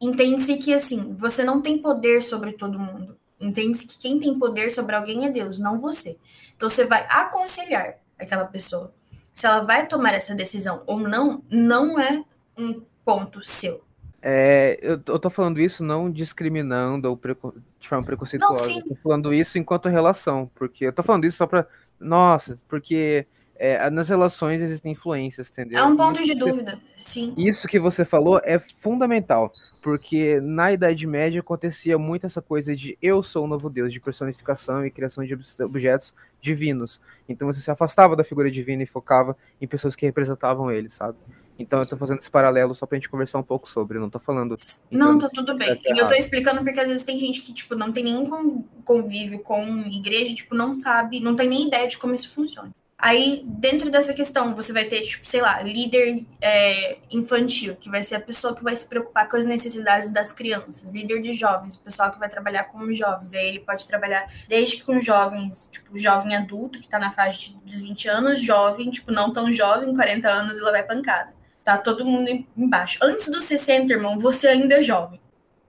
[0.00, 3.16] entende-se que assim, você não tem poder sobre todo mundo.
[3.38, 6.16] Entende-se que quem tem poder sobre alguém é Deus, não você.
[6.56, 8.94] Então você vai aconselhar aquela pessoa.
[9.34, 12.24] Se ela vai tomar essa decisão ou não, não é
[12.56, 13.84] um ponto seu.
[14.22, 18.68] É, eu, eu tô falando isso não discriminando ou preco, de forma preconceituosa.
[18.68, 21.66] Não, eu tô falando isso enquanto relação, porque eu tô falando isso só pra.
[21.98, 25.78] Nossa, porque é, nas relações existem influências, entendeu?
[25.78, 27.34] É um ponto isso de dúvida, sim.
[27.36, 32.96] Isso que você falou é fundamental, porque na Idade Média acontecia muito essa coisa de
[33.02, 37.00] eu sou o novo Deus, de personificação e criação de objetos divinos.
[37.28, 41.16] Então você se afastava da figura divina e focava em pessoas que representavam ele, sabe?
[41.62, 44.18] Então eu tô fazendo esse paralelo só pra gente conversar um pouco sobre, não tô
[44.18, 44.56] falando.
[44.90, 45.80] Não, tá tudo bem.
[45.84, 49.38] E eu tô explicando porque às vezes tem gente que, tipo, não tem nenhum convívio
[49.40, 52.70] com igreja, tipo, não sabe, não tem nem ideia de como isso funciona.
[53.02, 58.04] Aí, dentro dessa questão, você vai ter, tipo, sei lá, líder é, infantil, que vai
[58.04, 60.92] ser a pessoa que vai se preocupar com as necessidades das crianças.
[60.92, 63.34] Líder de jovens, o pessoal que vai trabalhar com os jovens.
[63.34, 67.52] Aí ele pode trabalhar desde que com jovens, tipo, jovem adulto, que tá na faixa
[67.64, 71.41] dos 20 anos, jovem, tipo, não tão jovem, 40 anos, e lá vai pancada.
[71.64, 72.98] Tá todo mundo embaixo.
[73.02, 75.20] Antes dos 60, irmão, você ainda é jovem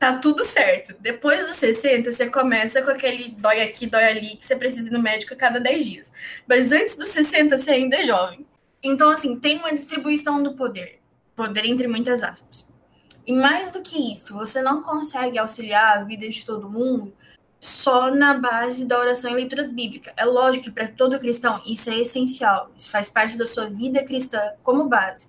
[0.04, 0.94] tá tudo certo.
[1.00, 4.92] Depois dos 60, você começa com aquele dói aqui, dói ali, que você precisa ir
[4.92, 6.12] no médico a cada 10 dias.
[6.46, 8.46] Mas antes dos 60, você ainda é jovem.
[8.84, 11.00] Então, assim, tem uma distribuição do poder.
[11.38, 12.68] Poder entre muitas aspas.
[13.26, 17.14] E mais do que isso, você não consegue auxiliar a vida de todo mundo
[17.62, 20.12] só na base da oração e leitura bíblica.
[20.18, 22.70] É lógico que para todo cristão isso é essencial.
[22.78, 25.26] Isso faz parte da sua vida cristã como base.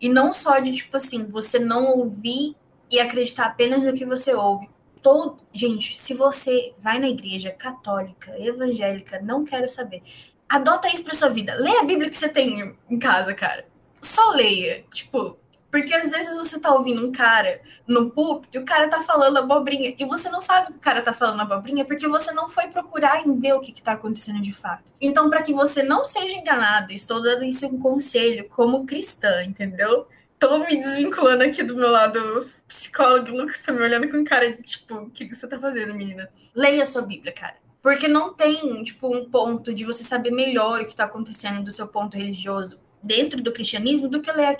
[0.00, 2.56] E não só de, tipo assim, você não ouvir
[2.90, 4.68] e acreditar apenas no que você ouve.
[5.02, 5.38] Todo...
[5.52, 10.02] Gente, se você vai na igreja católica, evangélica, não quero saber.
[10.48, 11.54] Adota isso pra sua vida.
[11.54, 13.66] Leia a Bíblia que você tem em casa, cara.
[14.02, 14.84] Só leia.
[14.92, 15.36] Tipo,
[15.70, 19.38] porque às vezes você tá ouvindo um cara no púlpito e o cara tá falando
[19.38, 19.94] abobrinha.
[19.96, 23.24] E você não sabe que o cara tá falando abobrinha porque você não foi procurar
[23.24, 24.82] em ver o que, que tá acontecendo de fato.
[25.00, 30.08] Então, para que você não seja enganado, estou dando isso um conselho como cristã, entendeu?
[30.38, 33.30] Tô me desvinculando aqui do meu lado psicólogo.
[33.30, 36.28] Lucas tá me olhando com cara de tipo, o que, que você tá fazendo, menina?
[36.54, 37.56] Leia sua Bíblia, cara.
[37.82, 41.70] Porque não tem, tipo, um ponto de você saber melhor o que tá acontecendo do
[41.70, 44.56] seu ponto religioso dentro do cristianismo do que ler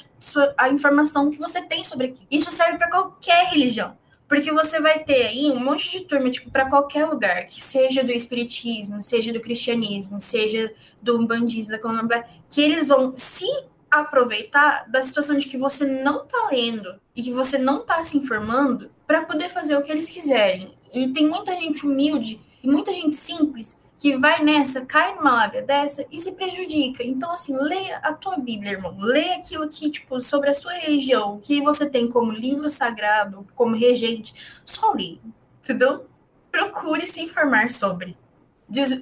[0.56, 2.26] a, informação que você tem sobre aqui.
[2.30, 3.98] Isso serve para qualquer religião.
[4.28, 8.04] Porque você vai ter aí um monte de turma, tipo, para qualquer lugar, que seja
[8.04, 10.72] do espiritismo, seja do cristianismo, seja
[11.02, 13.46] do umbandismo, da candomblé, que eles vão se
[13.90, 18.16] aproveitar da situação de que você não tá lendo e que você não tá se
[18.16, 20.74] informando para poder fazer o que eles quiserem.
[20.94, 25.60] E tem muita gente humilde e muita gente simples que vai nessa, cai numa lábia
[25.60, 27.04] dessa e se prejudica.
[27.04, 28.96] Então, assim, leia a tua Bíblia, irmão.
[28.98, 33.46] Leia aquilo que, tipo, sobre a sua religião, o que você tem como livro sagrado,
[33.54, 34.32] como regente.
[34.64, 35.18] Só leia,
[35.62, 36.06] entendeu?
[36.50, 38.16] Procure se informar sobre.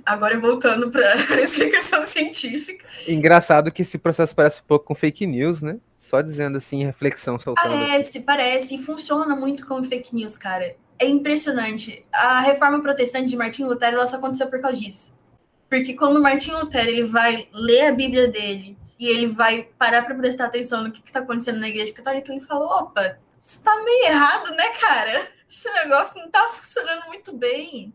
[0.04, 2.84] Agora voltando para a explicação científica.
[3.06, 5.78] Engraçado que esse processo parece um pouco com fake news, né?
[5.96, 7.70] Só dizendo assim, reflexão soltando.
[7.70, 8.74] Parece, parece.
[8.74, 10.74] E funciona muito como fake news, cara.
[10.98, 12.04] É impressionante.
[12.12, 15.14] A reforma protestante de Martinho Lutero ela só aconteceu por causa disso.
[15.68, 20.14] Porque quando Martinho Lutero ele vai ler a Bíblia dele e ele vai parar para
[20.14, 24.06] prestar atenção no que está acontecendo na Igreja Católica, ele fala: opa, isso tá meio
[24.06, 25.28] errado, né, cara?
[25.48, 27.94] Esse negócio não tá funcionando muito bem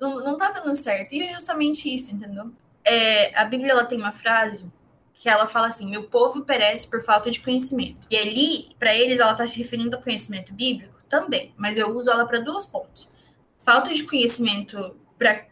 [0.00, 1.12] não, não tá dando certo.
[1.12, 2.50] E é justamente isso, entendeu?
[2.82, 4.64] É, a Bíblia ela tem uma frase
[5.14, 8.06] que ela fala assim: meu povo perece por falta de conhecimento.
[8.10, 12.10] E ali, para eles, ela está se referindo ao conhecimento bíblico também, mas eu uso
[12.10, 13.10] ela para dois pontos:
[13.62, 15.44] falta de conhecimento para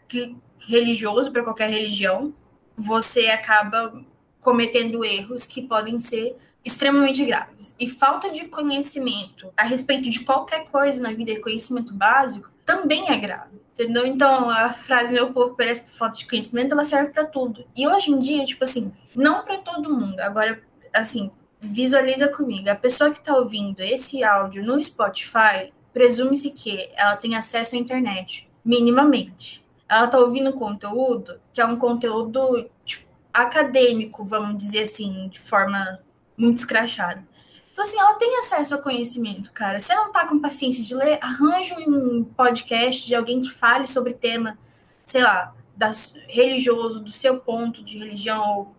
[0.61, 2.33] religioso, para qualquer religião,
[2.77, 4.03] você acaba
[4.41, 7.75] cometendo erros que podem ser extremamente graves.
[7.79, 13.17] E falta de conhecimento a respeito de qualquer coisa na vida, conhecimento básico, também é
[13.17, 13.59] grave.
[13.75, 14.05] Entendeu?
[14.07, 17.65] Então, a frase meu povo parece por falta de conhecimento, ela serve para tudo.
[17.77, 20.19] E hoje em dia, tipo assim, não para todo mundo.
[20.21, 20.61] Agora,
[20.93, 22.69] assim, visualiza comigo.
[22.71, 27.79] A pessoa que está ouvindo esse áudio no Spotify, presume-se que ela tem acesso à
[27.79, 29.65] internet, minimamente.
[29.89, 35.99] Ela está ouvindo conteúdo que é um conteúdo tipo, acadêmico, vamos dizer assim, de forma
[36.37, 37.27] muito escrachada.
[37.73, 39.79] Então, assim, ela tem acesso a conhecimento, cara.
[39.79, 44.15] Você não tá com paciência de ler, arranja um podcast de alguém que fale sobre
[44.15, 44.59] tema,
[45.05, 45.93] sei lá, da,
[46.27, 48.77] religioso, do seu ponto de religião, ou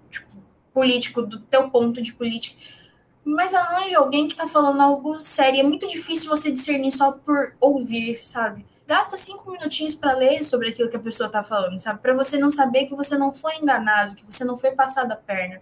[0.74, 2.60] político, do teu ponto de política.
[3.24, 5.60] mas arranja alguém que tá falando algo sério.
[5.60, 8.66] É muito difícil você discernir só por ouvir, sabe?
[8.88, 12.02] Gasta cinco minutinhos para ler sobre aquilo que a pessoa tá falando, sabe?
[12.02, 15.16] Para você não saber que você não foi enganado, que você não foi passado a
[15.16, 15.62] perna.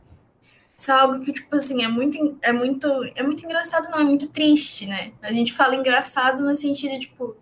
[0.75, 4.03] Isso é algo que, tipo assim, é muito, é muito, é muito engraçado, não, é
[4.03, 5.11] muito triste, né?
[5.21, 7.35] A gente fala engraçado no sentido, tipo,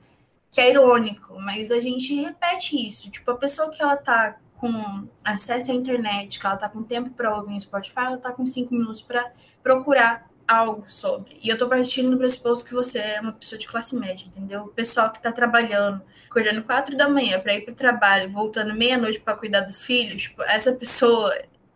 [0.49, 3.11] que é irônico, mas a gente repete isso.
[3.11, 7.09] Tipo, a pessoa que ela tá com acesso à internet, que ela tá com tempo
[7.11, 11.37] para ouvir no Spotify, ela tá com cinco minutos para procurar algo sobre.
[11.41, 14.63] E eu tô partindo do pressuposto que você é uma pessoa de classe média, entendeu?
[14.63, 19.19] O pessoal que tá trabalhando, acordando quatro da manhã para ir pro trabalho, voltando meia-noite
[19.19, 21.33] para cuidar dos filhos, tipo, essa pessoa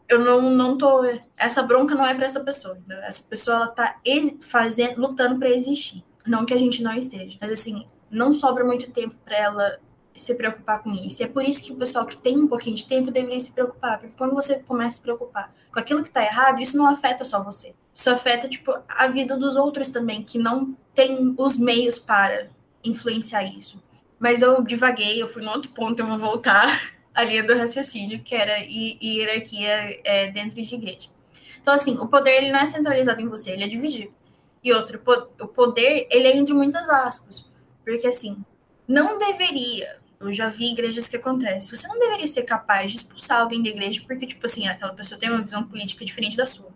[0.09, 1.03] eu não, não tô.
[1.37, 2.75] Essa bronca não é para essa pessoa.
[2.75, 2.97] Entendeu?
[3.03, 3.95] Essa pessoa ela tá
[4.41, 6.03] fazendo, lutando para existir.
[6.25, 7.37] Não que a gente não esteja.
[7.39, 9.79] Mas assim, não sobra muito tempo para ela
[10.21, 11.21] se preocupar com isso.
[11.21, 13.51] E é por isso que o pessoal que tem um pouquinho de tempo deveria se
[13.51, 16.85] preocupar, porque quando você começa a se preocupar com aquilo que está errado, isso não
[16.87, 17.73] afeta só você.
[17.93, 22.47] Isso afeta tipo a vida dos outros também, que não tem os meios para
[22.83, 23.81] influenciar isso.
[24.19, 28.21] Mas eu divaguei, eu fui no outro ponto, eu vou voltar à linha do raciocínio,
[28.21, 31.09] que era hierarquia é, dentro de igreja.
[31.61, 34.13] Então, assim, o poder ele não é centralizado em você, ele é dividido.
[34.63, 35.01] E outro,
[35.39, 37.49] o poder, ele é entre muitas aspas.
[37.85, 38.43] Porque, assim,
[38.87, 41.75] não deveria eu já vi igrejas que acontece.
[41.75, 45.19] Você não deveria ser capaz de expulsar alguém da igreja porque, tipo assim, aquela pessoa
[45.19, 46.69] tem uma visão política diferente da sua.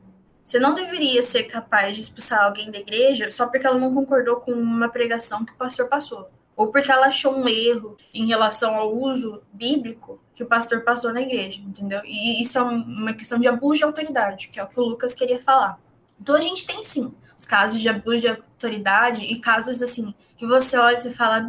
[0.43, 4.38] Você não deveria ser capaz de expulsar alguém da igreja só porque ela não concordou
[4.38, 6.29] com uma pregação que o pastor passou.
[6.56, 11.12] Ou porque ela achou um erro em relação ao uso bíblico que o pastor passou
[11.12, 12.01] na igreja, entendeu?
[12.06, 15.13] E isso é uma questão de abuso de autoridade, que é o que o Lucas
[15.13, 15.79] queria falar.
[16.19, 20.45] Então a gente tem sim os casos de abuso de autoridade e casos assim que
[20.45, 21.45] você olha e fala,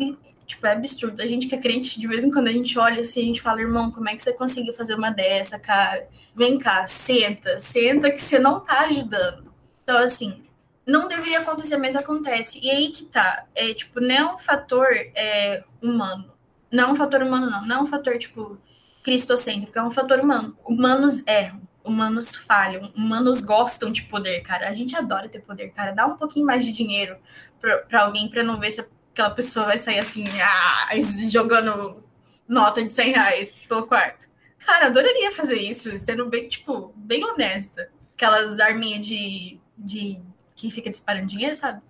[0.46, 1.22] Tipo, é absurdo.
[1.22, 3.40] A gente que é crente, de vez em quando a gente olha assim, a gente
[3.40, 6.08] fala, irmão, como é que você conseguiu fazer uma dessa, cara?
[6.34, 9.52] Vem cá, senta, senta que você não tá ajudando.
[9.82, 10.44] Então, assim,
[10.86, 12.58] não deveria acontecer, mas acontece.
[12.62, 13.46] E aí que tá.
[13.54, 16.32] É, tipo, não é um fator é, humano.
[16.70, 17.66] Não é um fator humano, não.
[17.66, 18.58] Não é um fator, tipo,
[19.02, 19.78] cristocêntrico.
[19.78, 20.56] É um fator humano.
[20.64, 21.62] Humanos erram.
[21.82, 22.92] Humanos falham.
[22.96, 24.68] Humanos gostam de poder, cara.
[24.68, 25.92] A gente adora ter poder, cara.
[25.92, 27.16] Dá um pouquinho mais de dinheiro
[27.60, 28.80] pra, pra alguém pra não ver se
[29.14, 30.88] aquela pessoa vai sair assim, ah,
[31.30, 32.04] jogando
[32.48, 34.28] nota de 100 reais pelo quarto.
[34.58, 37.88] Cara, adoraria fazer isso, sendo bem, tipo, bem honesta.
[38.14, 40.20] Aquelas arminhas de, de
[40.56, 41.80] que fica disparando dinheiro, sabe?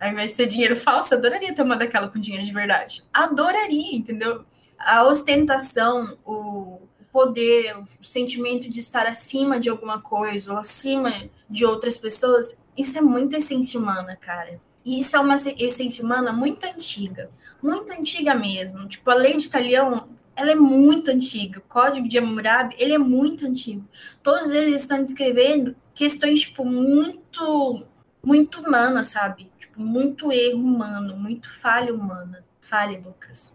[0.00, 3.04] Ao invés de ser dinheiro falso, adoraria ter uma daquela com dinheiro de verdade.
[3.12, 4.44] Adoraria, entendeu?
[4.78, 6.80] A ostentação, o
[7.12, 11.12] poder, o sentimento de estar acima de alguma coisa ou acima
[11.48, 14.60] de outras pessoas, isso é muito essência humana, cara.
[14.84, 17.30] E isso é uma essência humana muito antiga,
[17.62, 18.88] muito antiga mesmo.
[18.88, 21.58] Tipo, a lei de Italião, ela é muito antiga.
[21.58, 23.84] O Código de Hammurabi, ele é muito antigo.
[24.22, 27.84] Todos eles estão descrevendo questões, tipo, muito,
[28.22, 29.50] muito humanas, sabe?
[29.58, 32.44] Tipo, muito erro humano, muito falha humana.
[32.62, 33.52] Falha, Lucas.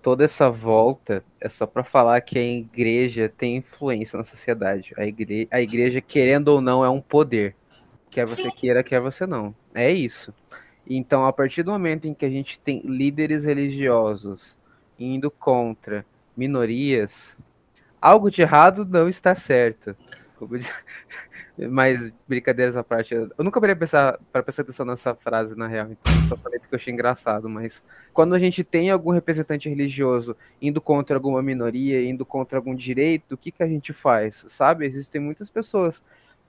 [0.00, 4.92] Toda essa volta é só para falar que a igreja tem influência na sociedade.
[4.96, 7.56] A igreja, a igreja, querendo ou não, é um poder.
[8.10, 8.50] Quer você Sim.
[8.50, 9.54] queira, quer você não.
[9.74, 10.32] É isso.
[10.86, 14.56] Então, a partir do momento em que a gente tem líderes religiosos
[14.98, 16.06] indo contra
[16.36, 17.36] minorias,
[18.00, 19.96] algo de errado não está certo.
[21.70, 25.86] Mas, brincadeiras à parte, eu nunca parei pensar, para prestar atenção nessa frase, na real,
[25.90, 27.80] então só falei porque eu achei engraçado, mas
[28.12, 33.34] quando a gente tem algum representante religioso indo contra alguma minoria, indo contra algum direito,
[33.34, 34.84] o que, que a gente faz, sabe?
[34.84, 36.02] Existem muitas pessoas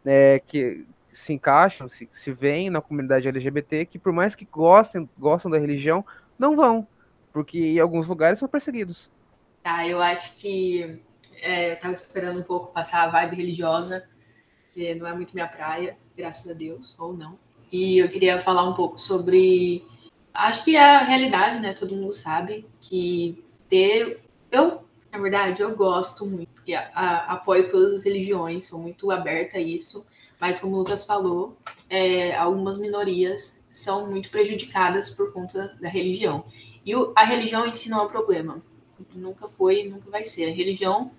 [0.04, 5.10] é, que se encaixam, se, se veem na comunidade LGBT, que por mais que gostem,
[5.18, 6.06] gostam da religião,
[6.38, 6.86] não vão,
[7.32, 9.10] porque em alguns lugares são perseguidos.
[9.64, 11.02] Tá, eu acho que
[11.42, 14.04] é, eu tava esperando um pouco passar a vibe religiosa,
[14.74, 17.38] que não é muito minha praia, graças a Deus, ou não.
[17.72, 19.84] E eu queria falar um pouco sobre.
[20.34, 21.74] Acho que é a realidade, né?
[21.74, 24.22] Todo mundo sabe que ter.
[24.52, 29.62] Eu, na verdade, eu gosto muito, e apoio todas as religiões, sou muito aberta a
[29.62, 30.06] isso.
[30.40, 31.58] Mas, como o Lucas falou,
[31.90, 36.46] é, algumas minorias são muito prejudicadas por conta da religião.
[36.86, 38.62] E o, a religião em si não é um problema.
[39.14, 40.46] Nunca foi e nunca vai ser.
[40.46, 41.12] A religião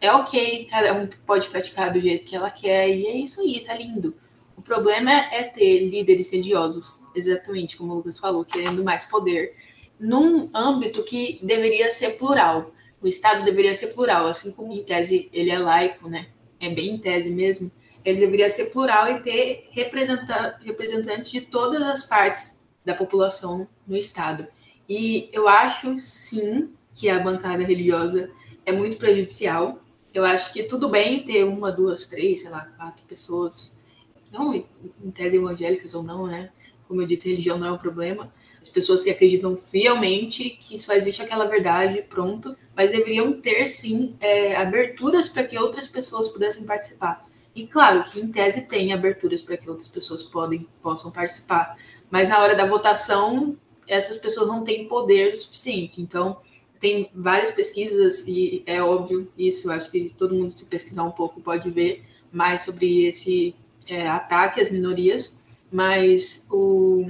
[0.00, 3.60] é ok, cada um pode praticar do jeito que ela quer, e é isso aí,
[3.60, 4.14] tá lindo.
[4.56, 9.56] O problema é ter líderes religiosos, exatamente como o Lucas falou, querendo mais poder,
[9.98, 12.70] num âmbito que deveria ser plural.
[13.00, 16.28] O Estado deveria ser plural, assim como em tese ele é laico, né?
[16.60, 17.70] É bem em tese mesmo
[18.04, 24.46] ele deveria ser plural e ter representantes de todas as partes da população no Estado.
[24.88, 28.30] E eu acho, sim, que a bancada religiosa
[28.66, 29.78] é muito prejudicial.
[30.12, 33.82] Eu acho que tudo bem ter uma, duas, três, sei lá, quatro pessoas
[34.30, 36.50] não em tese evangélicas ou não, né?
[36.86, 38.30] Como eu disse, religião não é um problema.
[38.60, 42.56] As pessoas que acreditam fielmente que só existe aquela verdade, pronto.
[42.74, 47.24] Mas deveriam ter, sim, é, aberturas para que outras pessoas pudessem participar.
[47.54, 51.76] E claro que, em tese, tem aberturas para que outras pessoas podem, possam participar.
[52.10, 56.02] Mas na hora da votação, essas pessoas não têm poder suficiente.
[56.02, 56.38] Então,
[56.80, 61.40] tem várias pesquisas, e é óbvio isso, acho que todo mundo, se pesquisar um pouco,
[61.40, 63.54] pode ver mais sobre esse
[63.88, 65.38] é, ataque às minorias,
[65.72, 67.06] mas o,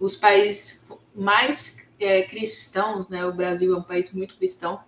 [0.00, 4.80] os países mais é, cristãos, né, o Brasil é um país muito cristão,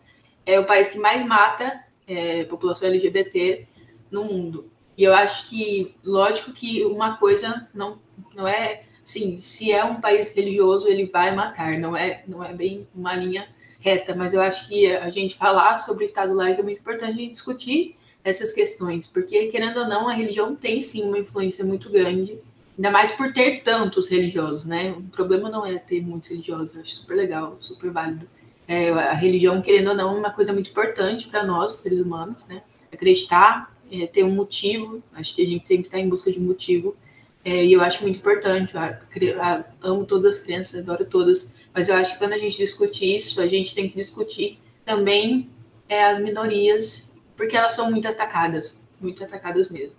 [0.46, 3.66] é o país que mais mata é, população LGBT
[4.10, 4.70] no mundo.
[4.96, 7.98] E eu acho que, lógico que uma coisa não,
[8.34, 12.52] não é, sim, se é um país religioso, ele vai matar, não é, não é
[12.52, 13.48] bem uma linha
[13.80, 17.22] reta, mas eu acho que a gente falar sobre o Estado laico é muito importante
[17.22, 21.90] a discutir essas questões, porque, querendo ou não, a religião tem sim uma influência muito
[21.90, 22.38] grande,
[22.76, 24.92] ainda mais por ter tantos religiosos, né?
[24.96, 28.26] O problema não é ter muitos religiosos, acho super legal, super válido.
[28.66, 32.46] É, a religião, querendo ou não, é uma coisa muito importante para nós, seres humanos,
[32.46, 32.62] né?
[32.90, 36.44] Acreditar, é, ter um motivo, acho que a gente sempre está em busca de um
[36.44, 36.96] motivo,
[37.44, 38.74] é, e eu acho muito importante.
[38.74, 39.36] Eu,
[39.82, 43.40] amo todas as crianças, adoro todas, mas eu acho que quando a gente discute isso,
[43.40, 45.50] a gente tem que discutir também
[45.88, 49.96] é, as minorias porque elas são muito atacadas, muito atacadas mesmo.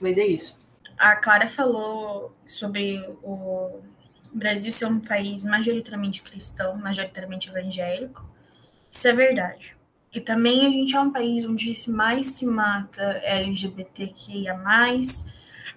[0.00, 0.64] Mas é isso.
[0.98, 3.80] A Clara falou sobre o
[4.32, 8.24] Brasil ser um país majoritariamente cristão, majoritariamente evangélico.
[8.92, 9.73] Isso é verdade.
[10.14, 14.56] E também a gente é um país onde se mais se mata LGBTQIA+.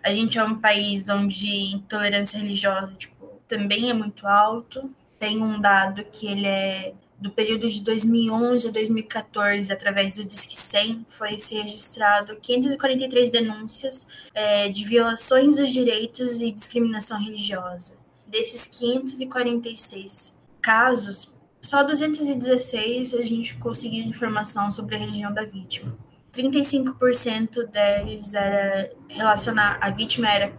[0.03, 4.91] A gente é um país onde intolerância religiosa tipo, também é muito alto.
[5.17, 10.55] Tem um dado que ele é do período de 2011 a 2014, através do Disque
[10.55, 17.97] 100, foi se registrado 543 denúncias é, de violações dos direitos e discriminação religiosa.
[18.27, 21.27] Desses 546 casos,
[21.67, 25.97] só 216 a gente conseguiu informação sobre a religião da vítima.
[26.33, 30.53] 35% deles era relacionar a vítima era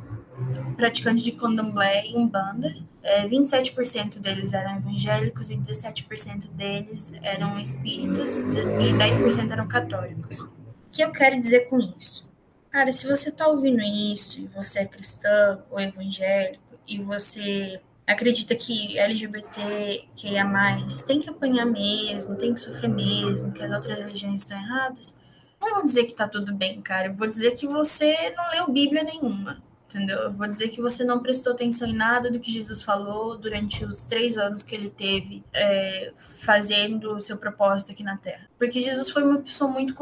[0.76, 8.40] praticante de candomblé e umbanda, é, 27% deles eram evangélicos e 17% deles eram espíritas
[8.54, 10.40] e 10% eram católicos.
[10.40, 10.50] O
[10.92, 12.28] que eu quero dizer com isso?
[12.70, 18.54] Cara, se você está ouvindo isso e você é cristão ou evangélico e você acredita
[18.54, 23.72] que LGBT, que é mais, tem que apanhar mesmo, tem que sofrer mesmo, que as
[23.72, 25.14] outras religiões estão erradas,
[25.60, 27.08] não vou dizer que tá tudo bem, cara.
[27.08, 30.18] Eu vou dizer que você não leu Bíblia nenhuma entendeu?
[30.18, 33.84] Eu vou dizer que você não prestou atenção em nada do que Jesus falou durante
[33.84, 38.48] os três anos que ele teve é, fazendo o seu propósito aqui na Terra.
[38.58, 39.94] Porque Jesus foi uma pessoa muito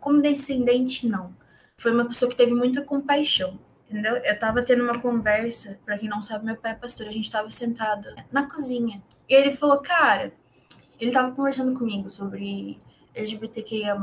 [0.00, 1.32] condescendente, não.
[1.78, 3.58] Foi uma pessoa que teve muita compaixão,
[3.90, 4.16] entendeu?
[4.16, 7.30] Eu tava tendo uma conversa, para quem não sabe, meu pai é pastor, a gente
[7.30, 9.02] tava sentado na cozinha.
[9.28, 10.32] E ele falou, cara,
[10.98, 12.80] ele tava conversando comigo sobre
[13.14, 14.00] LGBTQIA+.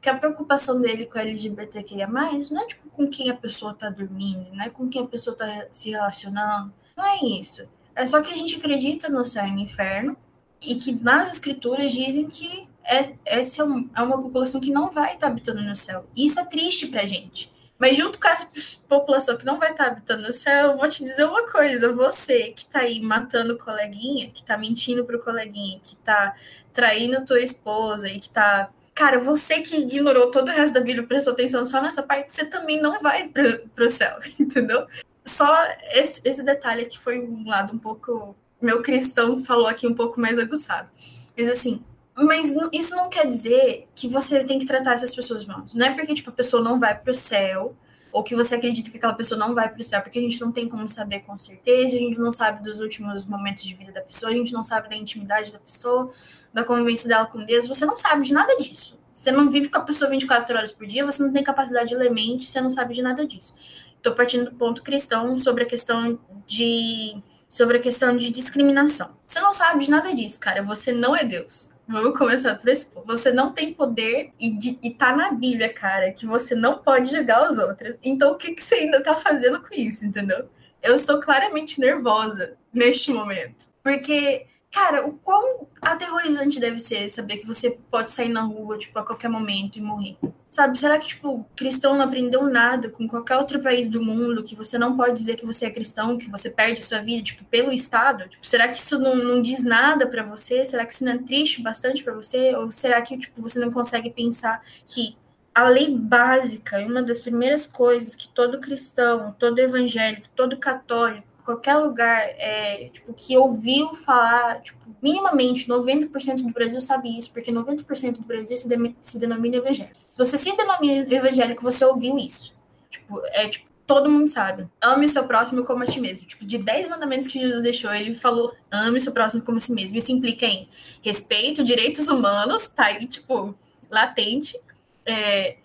[0.00, 3.88] Que a preocupação dele com a LGBTQIA+, não é tipo com quem a pessoa tá
[3.88, 6.72] dormindo, não é com quem a pessoa tá se relacionando.
[6.96, 7.68] Não é isso.
[7.94, 10.16] É só que a gente acredita no céu e no inferno
[10.60, 14.90] e que nas escrituras dizem que é, essa é, um, é uma população que não
[14.90, 16.06] vai estar tá habitando no céu.
[16.16, 17.52] E isso é triste pra gente.
[17.80, 18.46] Mas junto com essa
[18.86, 22.50] população que não vai estar habitando no céu, eu vou te dizer uma coisa: você
[22.50, 26.36] que tá aí matando o coleguinha, que tá mentindo pro coleguinha, que tá
[26.74, 31.02] traindo tua esposa e que tá Cara, você que ignorou todo o resto da Bíblia
[31.02, 34.86] e prestou atenção só nessa parte, você também não vai pro, pro céu, entendeu?
[35.24, 35.56] Só
[35.94, 38.36] esse, esse detalhe aqui foi um lado um pouco.
[38.60, 40.90] Meu cristão falou aqui um pouco mais aguçado.
[41.34, 41.82] Mas assim,
[42.24, 45.64] mas isso não quer dizer que você tem que tratar essas pessoas mal.
[45.74, 47.76] Não é porque tipo, a pessoa não vai pro céu,
[48.12, 50.50] ou que você acredita que aquela pessoa não vai pro céu, porque a gente não
[50.50, 54.00] tem como saber com certeza, a gente não sabe dos últimos momentos de vida da
[54.00, 56.12] pessoa, a gente não sabe da intimidade da pessoa,
[56.52, 58.98] da convivência dela com Deus, você não sabe de nada disso.
[59.14, 61.94] Você não vive com a pessoa 24 horas por dia, você não tem capacidade de
[61.94, 63.54] ler mente, você não sabe de nada disso.
[63.96, 69.16] Estou partindo do ponto cristão sobre a questão de sobre a questão de discriminação.
[69.26, 70.62] Você não sabe de nada disso, cara.
[70.62, 71.68] Você não é Deus.
[71.90, 72.88] Vamos começar por esse.
[73.04, 77.10] Você não tem poder e, de, e tá na Bíblia, cara, que você não pode
[77.10, 77.98] julgar os outros.
[78.00, 80.48] Então, o que, que você ainda tá fazendo com isso, entendeu?
[80.80, 83.68] Eu estou claramente nervosa neste momento.
[83.82, 88.96] Porque Cara, o quão aterrorizante deve ser saber que você pode sair na rua, tipo,
[88.98, 90.16] a qualquer momento e morrer.
[90.48, 94.54] Sabe, será que, tipo, cristão não aprendeu nada com qualquer outro país do mundo, que
[94.54, 97.72] você não pode dizer que você é cristão, que você perde sua vida, tipo, pelo
[97.72, 98.28] Estado?
[98.28, 100.64] Tipo, será que isso não, não diz nada para você?
[100.64, 102.54] Será que isso não é triste bastante para você?
[102.54, 105.16] Ou será que, tipo, você não consegue pensar que
[105.54, 111.76] a lei básica uma das primeiras coisas que todo cristão, todo evangélico, todo católico, qualquer
[111.76, 118.18] lugar é, tipo, que ouviu falar, tipo, minimamente 90% do Brasil sabe isso, porque 90%
[118.18, 119.96] do Brasil se, de, se denomina evangélico.
[120.12, 122.54] Se você se denomina evangélico, você ouviu isso.
[122.90, 124.68] Tipo, é tipo, todo mundo sabe.
[124.80, 126.24] Ame seu próximo como a ti mesmo.
[126.24, 129.72] Tipo, de 10 mandamentos que Jesus deixou, ele falou: ame seu próximo como a si
[129.72, 129.98] mesmo.
[129.98, 130.68] Isso implica em
[131.02, 133.54] respeito, direitos humanos, tá aí, tipo,
[133.90, 134.56] latente.
[135.04, 135.56] É,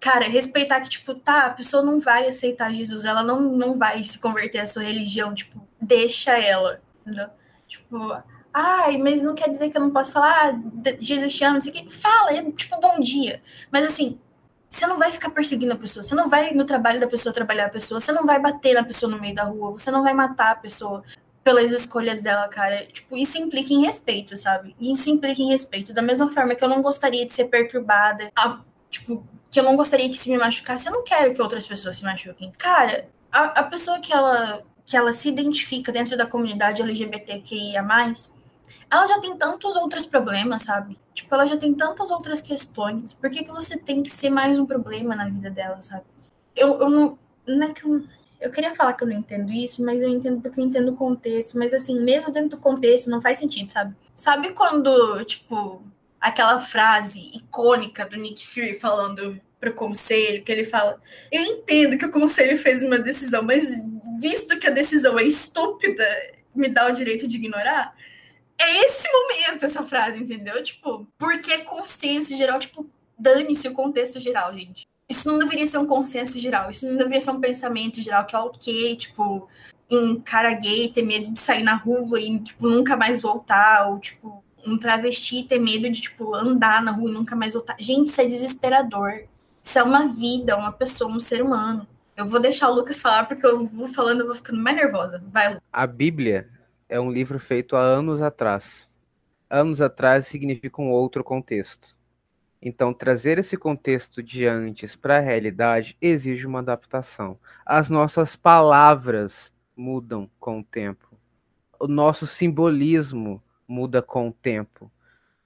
[0.00, 4.02] cara, respeitar que, tipo, tá, a pessoa não vai aceitar Jesus, ela não, não vai
[4.02, 7.28] se converter à sua religião, tipo, deixa ela, entendeu?
[7.68, 8.22] Tipo,
[8.52, 11.60] ai, mas não quer dizer que eu não posso falar, ah, Jesus te ama, não
[11.60, 11.90] sei o que.
[11.90, 13.42] Fala, é, tipo, bom dia.
[13.70, 14.18] Mas assim,
[14.70, 17.66] você não vai ficar perseguindo a pessoa, você não vai no trabalho da pessoa trabalhar
[17.66, 20.14] a pessoa, você não vai bater na pessoa no meio da rua, você não vai
[20.14, 21.04] matar a pessoa
[21.44, 22.86] pelas escolhas dela, cara.
[22.86, 24.74] Tipo, isso implica em respeito, sabe?
[24.80, 25.92] Isso implica em respeito.
[25.92, 29.76] Da mesma forma que eu não gostaria de ser perturbada, a, tipo, que eu não
[29.76, 32.52] gostaria que se me machucasse, eu não quero que outras pessoas se machuquem.
[32.56, 37.82] Cara, a, a pessoa que ela, que ela se identifica dentro da comunidade LGBTQIA,
[38.90, 40.98] ela já tem tantos outros problemas, sabe?
[41.14, 43.12] Tipo, ela já tem tantas outras questões.
[43.12, 46.04] Por que, que você tem que ser mais um problema na vida dela, sabe?
[46.56, 47.18] Eu, eu não.
[47.46, 48.02] Não é que eu,
[48.40, 50.96] eu queria falar que eu não entendo isso, mas eu entendo porque eu entendo o
[50.96, 51.56] contexto.
[51.56, 53.94] Mas assim, mesmo dentro do contexto, não faz sentido, sabe?
[54.16, 55.82] Sabe quando, tipo,
[56.20, 61.00] aquela frase icônica do Nick Fury falando pro conselho, que ele fala:
[61.30, 63.68] Eu entendo que o conselho fez uma decisão, mas
[64.20, 66.04] visto que a decisão é estúpida,
[66.54, 67.94] me dá o direito de ignorar?
[68.60, 70.62] é esse momento essa frase, entendeu?
[70.62, 74.86] Tipo, porque consenso geral, tipo, dane-se o contexto geral, gente.
[75.08, 78.36] Isso não deveria ser um consenso geral, isso não deveria ser um pensamento geral que
[78.36, 79.48] é ok, tipo,
[79.90, 83.98] um cara gay ter medo de sair na rua e, tipo, nunca mais voltar, ou,
[83.98, 87.76] tipo, um travesti ter medo de, tipo, andar na rua e nunca mais voltar.
[87.78, 89.24] Gente, isso é desesperador.
[89.62, 91.86] Isso é uma vida, uma pessoa, um ser humano.
[92.16, 95.22] Eu vou deixar o Lucas falar, porque eu vou falando, eu vou ficando mais nervosa.
[95.32, 95.62] Vai, Lucas.
[95.72, 96.48] A Bíblia
[96.88, 98.88] é um livro feito há anos atrás.
[99.48, 101.96] Anos atrás significa um outro contexto.
[102.62, 107.38] Então, trazer esse contexto de antes para a realidade exige uma adaptação.
[107.64, 111.16] As nossas palavras mudam com o tempo.
[111.78, 114.90] O nosso simbolismo muda com o tempo.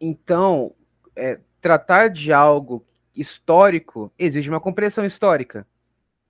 [0.00, 0.74] Então,
[1.14, 5.66] é, tratar de algo histórico exige uma compreensão histórica.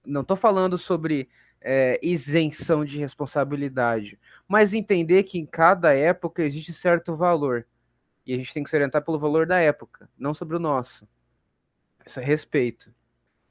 [0.04, 1.28] Não estou falando sobre
[1.60, 7.64] é, isenção de responsabilidade, mas entender que em cada época existe certo valor.
[8.26, 11.06] E a gente tem que se orientar pelo valor da época, não sobre o nosso.
[12.04, 12.92] Isso é respeito.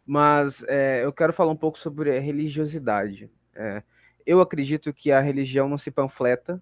[0.05, 3.31] Mas é, eu quero falar um pouco sobre a religiosidade.
[3.55, 3.81] É,
[4.25, 6.61] eu acredito que a religião não se panfleta,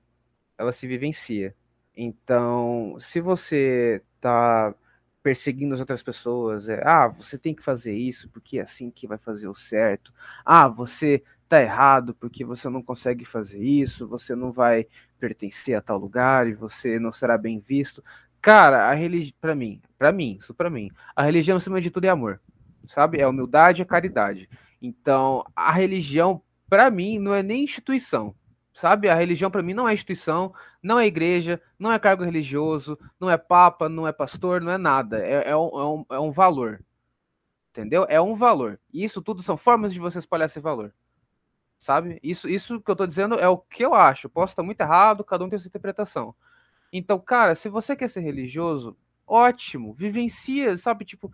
[0.57, 1.55] ela se vivencia.
[1.95, 4.73] Então, se você está
[5.21, 9.07] perseguindo as outras pessoas, é, ah, você tem que fazer isso porque é assim que
[9.07, 10.13] vai fazer o certo.
[10.45, 14.87] Ah, você tá errado porque você não consegue fazer isso, você não vai
[15.19, 18.03] pertencer a tal lugar e você não será bem visto.
[18.41, 22.05] Cara, a religião, para mim, para mim, isso para mim, a religião acima de tudo
[22.05, 22.41] é amor,
[22.87, 23.19] sabe?
[23.19, 24.49] É humildade, é caridade.
[24.81, 28.33] Então, a religião para mim não é nem instituição,
[28.73, 29.09] sabe?
[29.09, 33.29] A religião para mim não é instituição, não é igreja, não é cargo religioso, não
[33.29, 35.19] é papa, não é pastor, não é nada.
[35.19, 36.83] É, é, um, é, um, é um valor,
[37.71, 38.05] entendeu?
[38.09, 38.79] É um valor.
[38.93, 40.93] E isso tudo são formas de você espalhar esse valor
[41.81, 42.19] sabe?
[42.21, 44.29] Isso, isso que eu tô dizendo é o que eu acho.
[44.29, 46.35] Posso estar muito errado, cada um tem sua interpretação.
[46.93, 48.95] Então, cara, se você quer ser religioso,
[49.25, 51.05] ótimo, vivencia, sabe?
[51.05, 51.31] Tipo,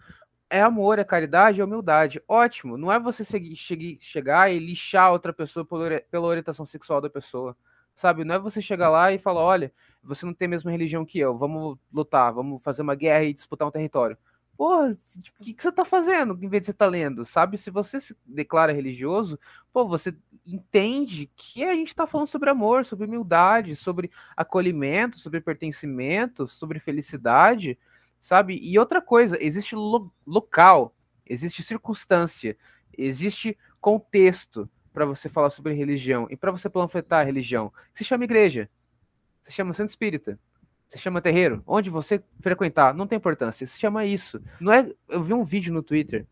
[0.49, 2.21] é amor, é caridade, é humildade.
[2.27, 2.77] Ótimo.
[2.77, 7.55] Não é você seguir, chegue, chegar e lixar outra pessoa pela, orientação sexual da pessoa.
[7.95, 8.23] Sabe?
[8.23, 9.73] Não é você chegar lá e falar: olha,
[10.03, 13.33] você não tem a mesma religião que eu, vamos lutar, vamos fazer uma guerra e
[13.33, 14.17] disputar um território.
[14.57, 17.23] Porra, tipo, o que, que você tá fazendo em vez de você tá lendo?
[17.25, 17.57] Sabe?
[17.59, 19.39] Se você se declara religioso,
[19.71, 20.15] pô, você
[20.47, 26.79] entende que a gente está falando sobre amor, sobre humildade, sobre acolhimento, sobre pertencimento, sobre
[26.79, 27.77] felicidade,
[28.19, 28.59] sabe?
[28.61, 30.95] E outra coisa, existe lo local,
[31.25, 32.57] existe circunstância,
[32.97, 37.71] existe contexto para você falar sobre religião e para você panfletar a religião.
[37.93, 38.69] Se chama igreja,
[39.43, 40.39] se chama centro espírita,
[40.87, 44.41] se chama terreiro, onde você frequentar, não tem importância, se chama isso.
[44.59, 46.25] Não é, eu vi um vídeo no Twitter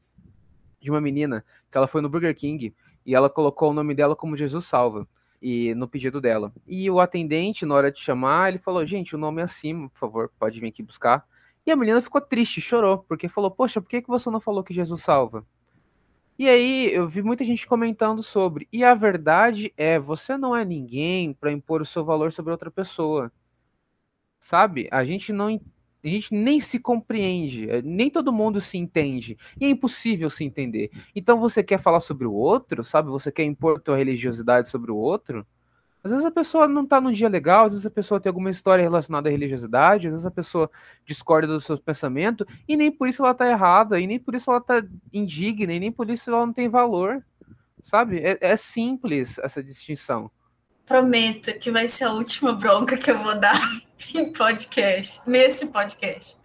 [0.79, 2.73] de uma menina que ela foi no Burger King
[3.05, 5.07] e ela colocou o nome dela como Jesus Salva
[5.41, 6.53] e no pedido dela.
[6.65, 9.99] E o atendente, na hora de chamar, ele falou: Gente, o nome é acima, por
[9.99, 11.25] favor, pode vir aqui buscar.
[11.65, 14.63] E a menina ficou triste, chorou, porque falou: Poxa, por que, que você não falou
[14.63, 15.45] que Jesus salva?
[16.37, 18.67] E aí eu vi muita gente comentando sobre.
[18.71, 22.69] E a verdade é: você não é ninguém para impor o seu valor sobre outra
[22.69, 23.31] pessoa.
[24.39, 24.87] Sabe?
[24.91, 25.49] A gente não
[26.03, 30.43] a gente nem se compreende, eh, nem todo mundo se entende, e é impossível se
[30.43, 30.91] entender.
[31.15, 33.09] Então você quer falar sobre o outro, sabe?
[33.09, 35.45] Você quer impor tua religiosidade sobre o outro?
[36.05, 38.51] Às vezes a pessoa não tá num dia legal, às vezes a pessoa tem alguma
[38.51, 40.69] história relacionada à religiosidade, às vezes a pessoa
[41.03, 44.51] discorda dos seus pensamentos, e nem por isso ela tá errada, e nem por isso
[44.51, 47.25] ela tá indigna, e nem por isso ela não tem valor.
[47.81, 48.19] Sabe?
[48.19, 50.29] É, é simples essa distinção.
[50.85, 53.59] Prometo que vai ser a última bronca que eu vou dar
[54.13, 56.37] em podcast, nesse podcast.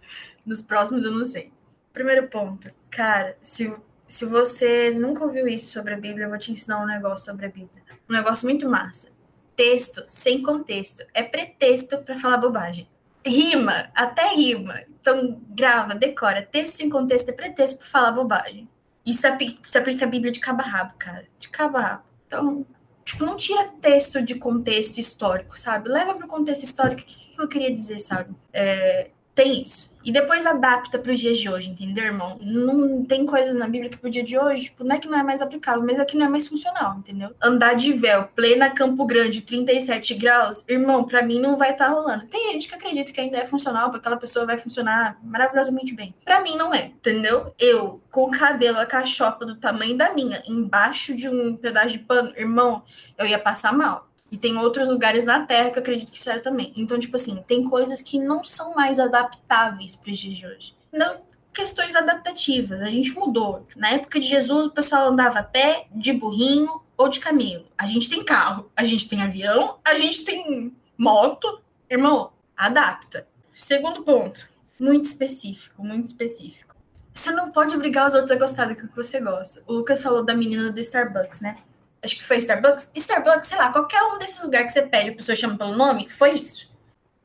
[0.43, 1.53] Nos próximos eu não sei.
[1.93, 3.71] Primeiro ponto, cara, se,
[4.07, 7.45] se você nunca ouviu isso sobre a Bíblia, eu vou te ensinar um negócio sobre
[7.45, 7.83] a Bíblia.
[8.09, 9.20] Um negócio muito massa.
[9.61, 12.89] Texto sem contexto é pretexto para falar bobagem.
[13.23, 14.81] Rima, até rima.
[14.99, 16.41] Então grava, decora.
[16.41, 18.67] Texto sem contexto é pretexto para falar bobagem.
[19.05, 21.27] Isso se aplica a Bíblia de cabo a rabo, cara.
[21.37, 22.03] De cabo a rabo.
[22.25, 22.65] Então,
[23.05, 25.89] tipo, não tira texto de contexto histórico, sabe?
[25.89, 28.33] Leva para o contexto histórico o que, que eu queria dizer, sabe?
[28.51, 29.91] É, tem isso.
[30.03, 32.37] E depois adapta para os dias de hoje, entendeu, irmão?
[32.41, 35.19] Não tem coisas na Bíblia que pro dia de hoje, tipo, não é que não
[35.19, 37.29] é mais aplicável, mas é não é mais funcional, entendeu?
[37.41, 41.91] Andar de véu, plena Campo Grande, 37 graus, irmão, para mim não vai estar tá
[41.91, 42.25] rolando.
[42.25, 46.13] Tem gente que acredita que ainda é funcional, para aquela pessoa vai funcionar maravilhosamente bem.
[46.25, 47.53] Para mim não é, entendeu?
[47.59, 51.99] Eu, com o cabelo, a cachopa do tamanho da minha, embaixo de um pedaço de
[51.99, 52.83] pano, irmão,
[53.17, 54.10] eu ia passar mal.
[54.31, 56.71] E tem outros lugares na Terra que eu acredito que isso era também.
[56.75, 60.75] Então, tipo assim, tem coisas que não são mais adaptáveis para os dias de hoje.
[60.91, 61.19] Não
[61.53, 62.81] questões adaptativas.
[62.81, 63.67] A gente mudou.
[63.75, 67.65] Na época de Jesus, o pessoal andava a pé, de burrinho ou de camelo.
[67.77, 71.61] A gente tem carro, a gente tem avião, a gente tem moto.
[71.89, 73.27] Irmão, adapta.
[73.53, 74.47] Segundo ponto,
[74.79, 76.75] muito específico, muito específico.
[77.13, 79.61] Você não pode obrigar os outros a gostar daquilo que você gosta.
[79.67, 81.57] O Lucas falou da menina do Starbucks, né?
[82.03, 82.89] Acho que foi Starbucks.
[82.95, 86.09] Starbucks, sei lá, qualquer um desses lugares que você pede, a pessoa chama pelo nome,
[86.09, 86.69] foi isso.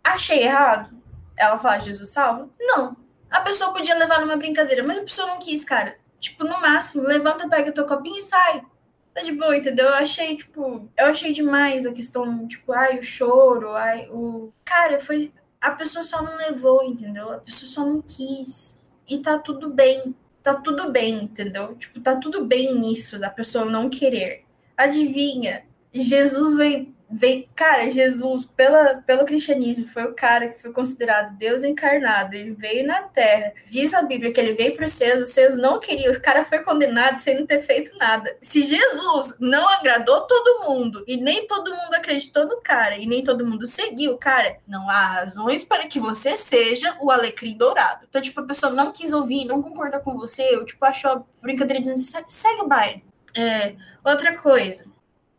[0.05, 0.97] Achei errado
[1.37, 2.49] ela falar Jesus salva?
[2.59, 2.97] Não.
[3.31, 5.99] A pessoa podia levar numa brincadeira, mas a pessoa não quis, cara.
[6.18, 8.64] Tipo, no máximo, levanta, pega teu copinho e sai.
[9.12, 9.87] Tá de boa, entendeu?
[9.87, 14.53] Eu achei, tipo, eu achei demais a questão, tipo, ai, o choro, ai, o.
[14.64, 15.33] Cara, foi.
[15.61, 17.33] A pessoa só não levou, entendeu?
[17.33, 18.77] A pessoa só não quis.
[19.09, 20.14] E tá tudo bem.
[20.43, 21.74] Tá tudo bem, entendeu?
[21.77, 24.45] Tipo, tá tudo bem nisso, da pessoa não querer.
[24.77, 25.64] Adivinha?
[25.93, 27.49] Jesus veio, veio.
[27.55, 32.35] Cara, Jesus, pela, pelo cristianismo, foi o cara que foi considerado Deus encarnado.
[32.35, 33.53] Ele veio na terra.
[33.68, 36.12] Diz a Bíblia que ele veio para os seus, os seus não queriam.
[36.12, 38.37] O cara foi condenado sem não ter feito nada.
[38.43, 43.24] Se Jesus não agradou todo mundo e nem todo mundo acreditou no cara e nem
[43.24, 48.05] todo mundo seguiu o cara, não há razões para que você seja o alecrim dourado.
[48.09, 51.81] Então, tipo, a pessoa não quis ouvir, não concorda com você, ou tipo, achou brincadeira
[51.81, 53.03] dizendo assim, segue o baile.
[53.37, 54.84] É, outra coisa,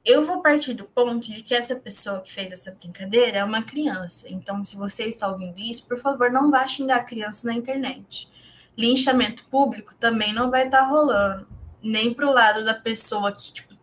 [0.05, 3.63] eu vou partir do ponto de que essa pessoa que fez essa brincadeira é uma
[3.63, 4.29] criança.
[4.29, 8.29] Então, se você está ouvindo isso, por favor, não vá xingar a criança na internet.
[8.77, 11.47] Linchamento público também não vai estar tá rolando,
[11.81, 13.75] nem pro lado da pessoa que tipo,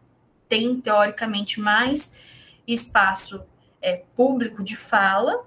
[0.48, 2.14] tem teoricamente mais
[2.66, 3.42] espaço
[3.82, 5.44] é, público de fala,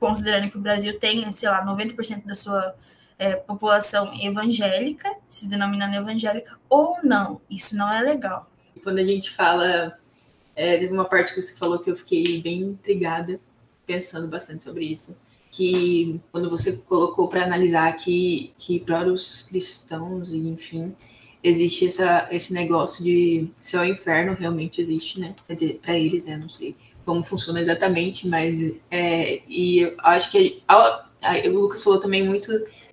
[0.00, 2.74] considerando que o Brasil tem, sei lá, 90% da sua
[3.22, 7.40] é, população evangélica, se denominando evangélica, ou não.
[7.48, 8.50] Isso não é legal.
[8.82, 9.96] Quando a gente fala,
[10.56, 13.38] é, teve uma parte que você falou que eu fiquei bem intrigada,
[13.86, 15.16] pensando bastante sobre isso.
[15.52, 20.92] Que quando você colocou para analisar que, que para os cristãos, enfim,
[21.44, 25.36] existe essa, esse negócio de céu e inferno, realmente existe, né?
[25.46, 26.36] Quer dizer, para eles, né?
[26.36, 31.82] Não sei como funciona exatamente, mas é, e eu acho que a, a, o Lucas
[31.82, 32.50] falou também muito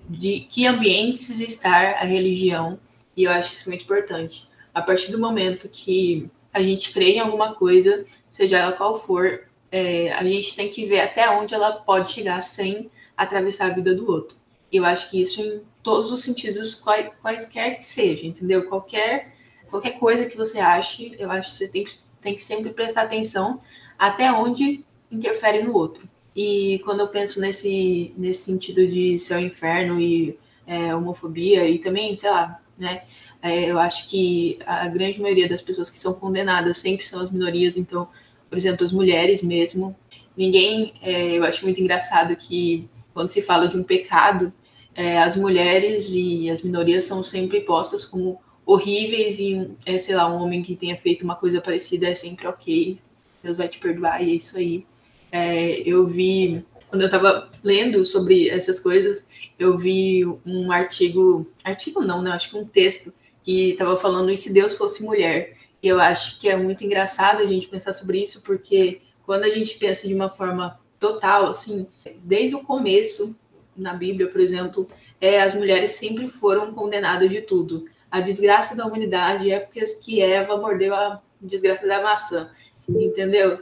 [0.09, 2.79] de que ambientes estar a religião,
[3.15, 4.49] e eu acho isso muito importante.
[4.73, 9.41] A partir do momento que a gente crê em alguma coisa, seja ela qual for,
[9.71, 13.93] é, a gente tem que ver até onde ela pode chegar sem atravessar a vida
[13.93, 14.35] do outro.
[14.71, 18.67] Eu acho que isso em todos os sentidos, quais, quaisquer que seja, entendeu?
[18.67, 19.35] Qualquer,
[19.69, 21.85] qualquer coisa que você ache, eu acho que você tem,
[22.21, 23.61] tem que sempre prestar atenção
[23.97, 26.07] até onde interfere no outro.
[26.35, 31.79] E quando eu penso nesse, nesse sentido de céu e inferno e é, homofobia e
[31.79, 33.01] também, sei lá, né?
[33.41, 37.31] É, eu acho que a grande maioria das pessoas que são condenadas sempre são as
[37.31, 38.07] minorias, então,
[38.49, 39.95] por exemplo, as mulheres mesmo.
[40.35, 44.53] Ninguém, é, eu acho muito engraçado que quando se fala de um pecado,
[44.93, 50.29] é, as mulheres e as minorias são sempre postas como horríveis e, é, sei lá,
[50.29, 52.99] um homem que tenha feito uma coisa parecida é sempre ok,
[53.41, 54.85] Deus vai te perdoar e é isso aí.
[55.31, 62.01] É, eu vi, quando eu estava lendo sobre essas coisas, eu vi um artigo, artigo
[62.01, 62.31] não, né?
[62.31, 63.13] Acho que um texto
[63.43, 65.57] que estava falando e se Deus fosse mulher.
[65.81, 69.49] E eu acho que é muito engraçado a gente pensar sobre isso, porque quando a
[69.49, 71.87] gente pensa de uma forma total, assim,
[72.23, 73.37] desde o começo,
[73.75, 74.89] na Bíblia, por exemplo,
[75.21, 77.85] é, as mulheres sempre foram condenadas de tudo.
[78.11, 82.49] A desgraça da humanidade é porque que Eva mordeu a desgraça da maçã,
[82.87, 83.59] entendeu?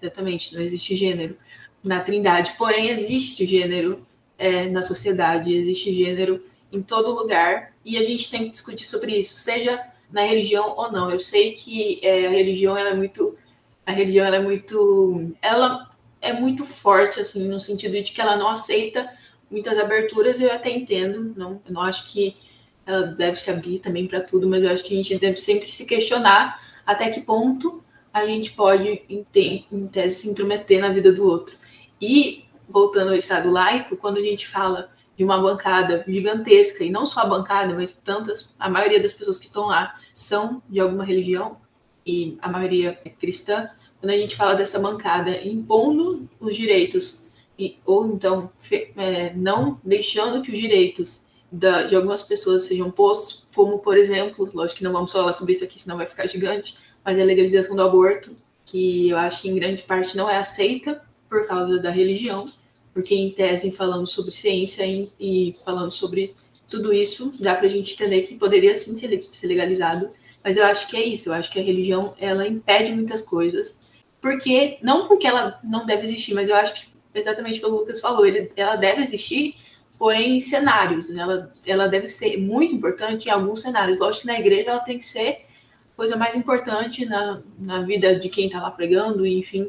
[0.00, 1.36] Exatamente, não existe gênero
[1.82, 2.54] na Trindade.
[2.58, 4.02] Porém, existe gênero
[4.38, 6.42] é, na sociedade, existe gênero
[6.72, 9.80] em todo lugar e a gente tem que discutir sobre isso, seja
[10.10, 11.10] na religião ou não.
[11.10, 13.36] Eu sei que é, a religião é muito,
[13.84, 15.90] a religião é muito, ela
[16.20, 19.08] é muito forte assim no sentido de que ela não aceita
[19.50, 20.40] muitas aberturas.
[20.40, 22.36] Eu até entendo, não, eu não acho que
[22.84, 25.70] ela deve se abrir também para tudo, mas eu acho que a gente deve sempre
[25.72, 27.82] se questionar até que ponto
[28.16, 29.26] a gente pode, em,
[29.70, 31.54] em tese, se intrometer na vida do outro.
[32.00, 37.04] E, voltando ao Estado laico, quando a gente fala de uma bancada gigantesca, e não
[37.04, 41.04] só a bancada, mas tantas, a maioria das pessoas que estão lá são de alguma
[41.04, 41.58] religião,
[42.06, 43.68] e a maioria é cristã,
[44.00, 47.22] quando a gente fala dessa bancada impondo os direitos,
[47.58, 48.50] e, ou então
[48.96, 54.50] é, não deixando que os direitos da, de algumas pessoas sejam postos, como, por exemplo,
[54.54, 56.76] lógico que não vamos falar sobre isso aqui, senão vai ficar gigante,
[57.06, 58.32] mas a legalização do aborto,
[58.64, 62.50] que eu acho que em grande parte não é aceita por causa da religião,
[62.92, 64.84] porque em tese, falando sobre ciência
[65.20, 66.34] e, falando sobre
[66.68, 70.10] tudo isso, dá para a gente entender que poderia sim ser, ser legalizado,
[70.42, 73.78] mas eu acho que é isso, eu acho que a religião, ela impede muitas coisas,
[74.20, 77.80] porque, não porque ela não deve existir, mas eu acho que, exatamente pelo que o
[77.82, 79.54] Lucas falou, ele, ela deve existir,
[79.96, 81.22] porém em cenários, né?
[81.22, 84.98] ela, ela deve ser muito importante em alguns cenários, lógico que na igreja ela tem
[84.98, 85.45] que ser
[85.96, 89.66] coisa mais importante na, na vida de quem está lá pregando, enfim,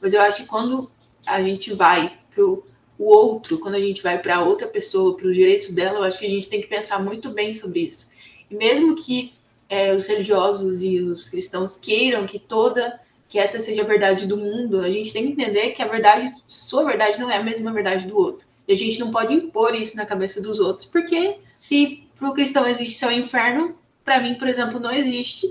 [0.00, 0.90] mas eu acho que quando
[1.26, 2.62] a gente vai para o
[2.98, 6.26] outro, quando a gente vai para outra pessoa, para os direitos dela, eu acho que
[6.26, 8.10] a gente tem que pensar muito bem sobre isso.
[8.50, 9.32] E mesmo que
[9.68, 13.00] é, os religiosos e os cristãos queiram que toda
[13.30, 16.28] que essa seja a verdade do mundo, a gente tem que entender que a verdade,
[16.48, 18.44] sua verdade não é a mesma verdade do outro.
[18.66, 22.34] E a gente não pode impor isso na cabeça dos outros, porque se para o
[22.34, 23.72] cristão existe céu e inferno,
[24.04, 25.46] para mim, por exemplo, não existe.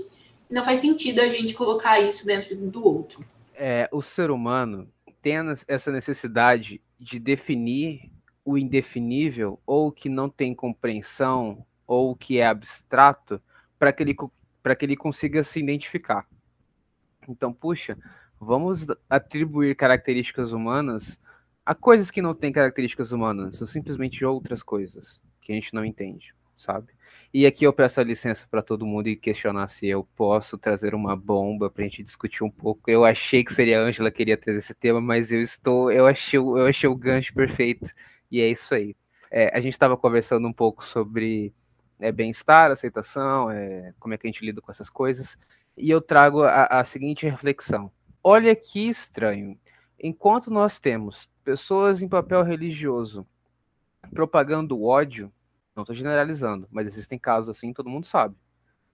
[0.50, 3.24] Não faz sentido a gente colocar isso dentro do outro.
[3.54, 4.88] É, o ser humano,
[5.22, 5.34] tem
[5.68, 8.10] essa necessidade de definir
[8.44, 13.40] o indefinível ou o que não tem compreensão ou o que é abstrato
[13.78, 14.16] para que ele
[14.62, 16.26] para que ele consiga se identificar.
[17.26, 17.96] Então, puxa,
[18.38, 21.18] vamos atribuir características humanas
[21.64, 25.84] a coisas que não têm características humanas, são simplesmente outras coisas que a gente não
[25.84, 26.88] entende sabe?
[27.32, 30.94] E aqui eu peço a licença para todo mundo e questionar se eu posso trazer
[30.96, 32.90] uma bomba para a gente discutir um pouco.
[32.90, 36.06] Eu achei que seria a Ângela que queria trazer esse tema, mas eu estou, eu
[36.08, 37.88] achei, eu achei o gancho perfeito
[38.30, 38.96] e é isso aí.
[39.30, 41.54] É, a gente estava conversando um pouco sobre
[42.00, 45.38] é, bem-estar, aceitação, é, como é que a gente lida com essas coisas,
[45.76, 47.92] e eu trago a, a seguinte reflexão.
[48.24, 49.56] Olha que estranho.
[49.98, 53.26] Enquanto nós temos pessoas em papel religioso
[54.12, 55.32] propagando ódio,
[55.80, 58.36] não estou generalizando, mas existem casos assim, todo mundo sabe.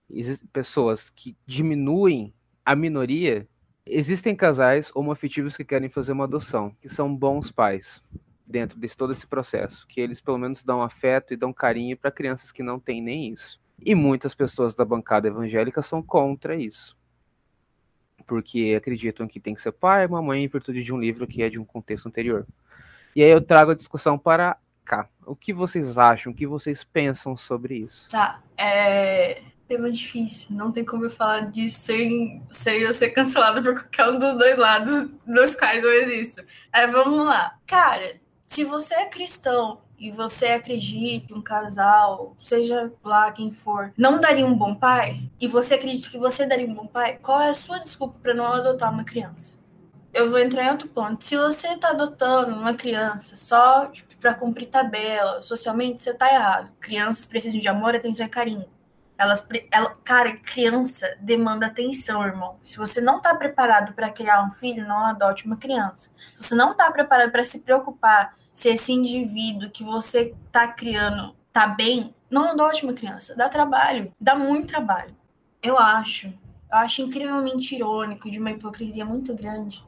[0.09, 2.33] Existem pessoas que diminuem
[2.65, 3.47] a minoria.
[3.85, 8.01] Existem casais homoafetivos que querem fazer uma adoção, que são bons pais
[8.45, 12.11] dentro de todo esse processo, que eles pelo menos dão afeto e dão carinho para
[12.11, 13.59] crianças que não têm nem isso.
[13.85, 16.97] E muitas pessoas da bancada evangélica são contra isso.
[18.25, 21.43] Porque acreditam que tem que ser pai e mamãe em virtude de um livro que
[21.43, 22.47] é de um contexto anterior.
[23.15, 24.57] E aí eu trago a discussão para
[25.25, 26.31] O que vocês acham?
[26.31, 28.09] O que vocês pensam sobre isso?
[28.09, 30.47] Tá, é tema difícil.
[30.51, 34.37] Não tem como eu falar disso sem, sem eu ser cancelada por qualquer um dos
[34.37, 36.43] dois lados dos quais eu existo.
[36.73, 37.57] É, vamos lá.
[37.67, 38.15] Cara,
[38.47, 44.19] se você é cristão e você acredita que um casal, seja lá quem for, não
[44.19, 47.49] daria um bom pai, e você acredita que você daria um bom pai, qual é
[47.49, 49.56] a sua desculpa para não adotar uma criança?
[50.17, 51.23] Eu vou entrar em outro ponto.
[51.23, 56.71] Se você está adotando uma criança só tipo, para cumprir tabela, socialmente, você está errado.
[56.79, 58.65] Crianças precisam de amor, atenção e carinho.
[59.15, 62.57] Elas, ela, cara, criança demanda atenção, irmão.
[62.63, 66.09] Se você não está preparado para criar um filho, não adote uma criança.
[66.35, 71.35] Se você não está preparado para se preocupar se esse indivíduo que você está criando
[71.53, 73.35] tá bem, não adote uma criança.
[73.35, 75.15] Dá trabalho, dá muito trabalho.
[75.61, 79.83] Eu acho, eu acho incrivelmente irônico, de uma hipocrisia muito grande,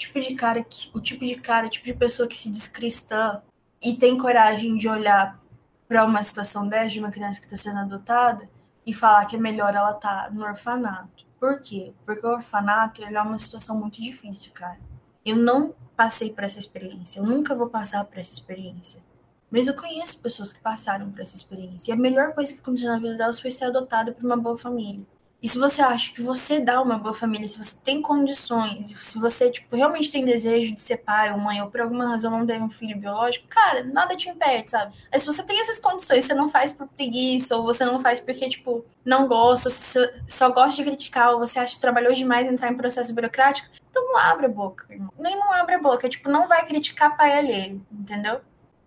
[0.00, 2.66] tipo de cara que, o tipo de cara, o tipo de pessoa que se diz
[2.66, 3.42] cristã
[3.82, 5.38] e tem coragem de olhar
[5.86, 8.48] para uma situação dessa de uma criança que está sendo adotada
[8.86, 11.26] e falar que é melhor ela estar tá no orfanato.
[11.38, 11.92] Por quê?
[12.04, 14.78] Porque o orfanato é uma situação muito difícil, cara.
[15.24, 19.02] Eu não passei por essa experiência, eu nunca vou passar por essa experiência.
[19.50, 21.90] Mas eu conheço pessoas que passaram por essa experiência.
[21.90, 24.56] E a melhor coisa que aconteceu na vida delas foi ser adotada por uma boa
[24.56, 25.04] família.
[25.42, 29.18] E se você acha que você dá uma boa família, se você tem condições, se
[29.18, 32.46] você, tipo, realmente tem desejo de ser pai ou mãe, ou por alguma razão não
[32.46, 34.94] tem um filho biológico, cara, nada te impede, sabe?
[35.10, 38.20] Mas se você tem essas condições, você não faz por preguiça, ou você não faz
[38.20, 42.12] porque, tipo, não gosta, ou se só gosta de criticar, ou você acha que trabalhou
[42.12, 45.12] demais entrar em processo burocrático, então não abre a boca, irmão.
[45.18, 48.42] Nem não abre a boca, tipo, não vai criticar pai alheio, entendeu?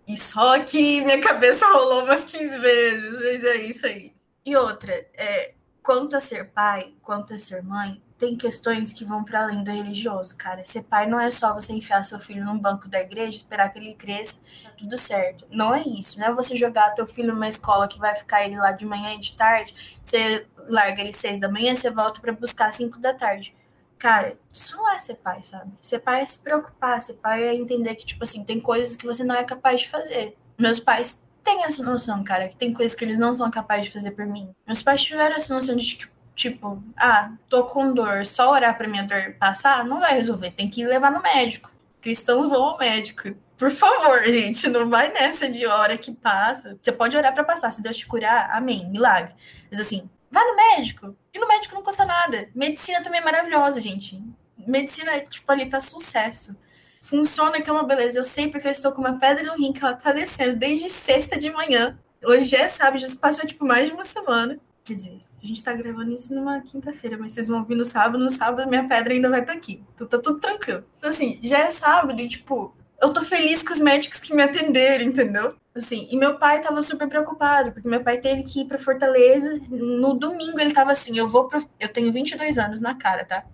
[0.06, 4.12] E só que minha cabeça rolou umas 15 vezes, mas é isso aí.
[4.46, 5.54] E outra, é,
[5.84, 9.70] quanto a ser pai, quanto a ser mãe, tem questões que vão para além do
[9.70, 10.64] religioso, cara.
[10.64, 13.78] Ser pai não é só você enfiar seu filho num banco da igreja, esperar que
[13.78, 15.46] ele cresça, tá tudo certo.
[15.50, 18.56] Não é isso, não é você jogar teu filho numa escola que vai ficar ele
[18.56, 22.32] lá de manhã e de tarde, você larga ele seis da manhã, você volta para
[22.32, 23.54] buscar cinco da tarde.
[23.98, 25.70] Cara, isso não é ser pai, sabe?
[25.82, 29.04] Ser pai é se preocupar, ser pai é entender que, tipo assim, tem coisas que
[29.04, 30.36] você não é capaz de fazer.
[30.58, 33.92] Meus pais tem essa noção, cara, que tem coisas que eles não são capazes de
[33.92, 34.52] fazer por mim.
[34.66, 38.88] Meus pais tiveram essa noção de tipo, tipo, ah, tô com dor, só orar pra
[38.88, 41.70] minha dor passar, não vai resolver, tem que levar no médico.
[42.00, 43.34] Cristãos vão ao médico.
[43.56, 46.76] Por favor, gente, não vai nessa de hora que passa.
[46.82, 49.32] Você pode orar para passar, se Deus te curar, amém, milagre.
[49.70, 51.16] Mas assim, vai no médico.
[51.32, 52.48] E no médico não custa nada.
[52.54, 54.20] Medicina também é maravilhosa, gente.
[54.58, 56.56] Medicina, tipo, ali tá sucesso
[57.04, 58.18] funciona que é uma beleza.
[58.18, 60.88] Eu sei porque eu estou com uma pedra no rim que ela tá descendo desde
[60.88, 61.96] sexta de manhã.
[62.24, 64.58] Hoje já é sábado, já se passou tipo mais de uma semana.
[64.82, 68.18] Quer dizer, a gente tá gravando isso numa quinta-feira, mas vocês vão ouvir no sábado,
[68.22, 69.84] no sábado minha pedra ainda vai estar tá aqui.
[69.94, 70.84] Então tá tudo tranquilo.
[70.98, 74.42] Então, assim, já é sábado e, tipo, eu tô feliz com os médicos que me
[74.42, 75.54] atenderam, entendeu?
[75.74, 79.60] Assim, e meu pai tava super preocupado, porque meu pai teve que ir pra Fortaleza.
[79.70, 81.62] No domingo ele tava assim: eu vou pro...
[81.78, 83.44] Eu tenho 22 anos na cara, tá?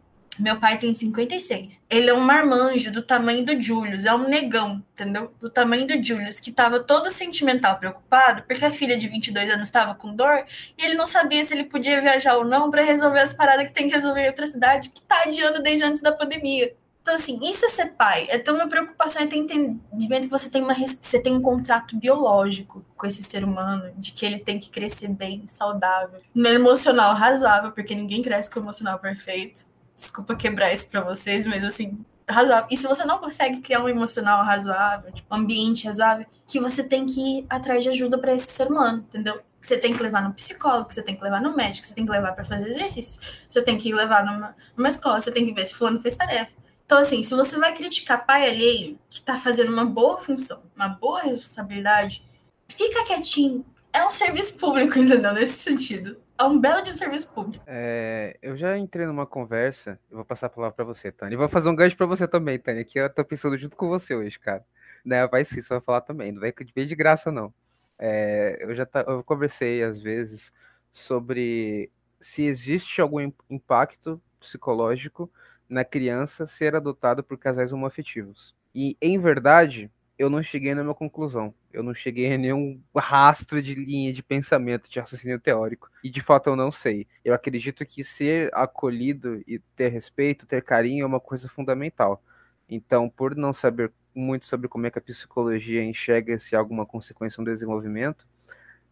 [0.41, 1.83] Meu pai tem 56.
[1.91, 5.31] Ele é um marmanjo do tamanho do Julius, é um negão, entendeu?
[5.39, 9.69] Do tamanho do Julius, que tava todo sentimental, preocupado, porque a filha de 22 anos
[9.69, 10.47] estava com dor
[10.79, 13.75] e ele não sabia se ele podia viajar ou não para resolver as paradas que
[13.75, 16.75] tem que resolver em outra cidade, que tá adiando desde antes da pandemia.
[17.03, 18.27] Então, assim, isso é ser pai.
[18.31, 21.97] É ter uma preocupação, é ter entendimento que você tem, uma, você tem um contrato
[21.97, 27.15] biológico com esse ser humano, de que ele tem que crescer bem, saudável, no emocional
[27.15, 29.70] razoável, porque ninguém cresce com o emocional perfeito
[30.01, 32.67] desculpa quebrar isso para vocês, mas assim, razoável.
[32.71, 36.83] E se você não consegue criar um emocional razoável, tipo, um ambiente razoável, que você
[36.83, 39.41] tem que ir atrás de ajuda para esse ser humano, entendeu?
[39.61, 42.11] Você tem que levar no psicólogo, você tem que levar no médico, você tem que
[42.11, 45.67] levar para fazer exercício, você tem que levar numa, numa escola, você tem que ver
[45.67, 46.53] se fulano fez tarefa.
[46.87, 50.89] Então, assim, se você vai criticar pai alheio, que tá fazendo uma boa função, uma
[50.89, 52.25] boa responsabilidade,
[52.69, 53.65] fica quietinho.
[53.93, 55.35] É um serviço público, entendeu?
[55.35, 57.63] Nesse sentido é um belo de um serviço público.
[57.67, 61.37] É, eu já entrei numa conversa, eu vou passar a palavra para você, Tânia.
[61.37, 64.15] Vou fazer um gancho para você também, Tânia, que eu tô pensando junto com você
[64.15, 64.65] hoje, cara.
[65.05, 67.53] Né, vai sim, você vai falar também, não vai vir de graça, não.
[67.99, 70.51] É, eu já tá, eu conversei, às vezes,
[70.91, 75.31] sobre se existe algum impacto psicológico
[75.69, 78.55] na criança ser adotada por casais homoafetivos.
[78.75, 79.91] E, em verdade,
[80.21, 81.55] eu não cheguei numa conclusão.
[81.73, 85.91] Eu não cheguei a nenhum rastro de linha de pensamento, de raciocínio teórico.
[86.05, 87.07] E de fato eu não sei.
[87.25, 92.23] Eu acredito que ser acolhido e ter respeito, ter carinho é uma coisa fundamental.
[92.69, 96.85] Então, por não saber muito sobre como é que a psicologia enxerga se há alguma
[96.85, 98.29] consequência no desenvolvimento,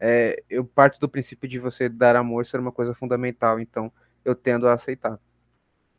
[0.00, 3.60] é, eu parto do princípio de você dar amor ser uma coisa fundamental.
[3.60, 3.92] Então,
[4.24, 5.20] eu tendo a aceitar.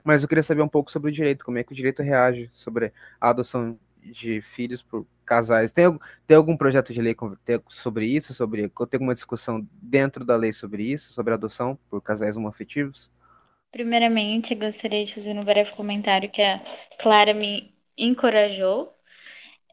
[0.03, 2.49] Mas eu queria saber um pouco sobre o direito, como é que o direito reage
[2.51, 5.71] sobre a adoção de filhos por casais.
[5.71, 5.85] Tem,
[6.25, 7.15] tem algum projeto de lei
[7.67, 8.33] sobre isso?
[8.33, 13.11] Sobre, tem alguma discussão dentro da lei sobre isso, sobre adoção por casais homoafetivos?
[13.71, 16.59] Primeiramente, gostaria de fazer um breve comentário que a
[16.99, 18.91] Clara me encorajou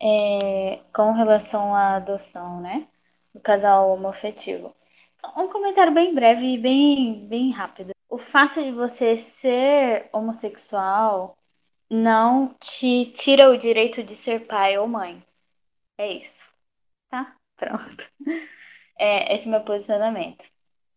[0.01, 2.87] é, com relação à adoção, né?
[3.35, 4.75] Do casal homoafetivo.
[5.37, 7.93] Um comentário bem breve e bem, bem rápido.
[8.09, 11.36] O fato de você ser homossexual
[11.91, 15.23] não te tira o direito de ser pai ou mãe.
[15.99, 16.45] É isso.
[17.11, 17.37] Tá?
[17.57, 18.05] Pronto.
[18.99, 20.43] É, esse é o meu posicionamento.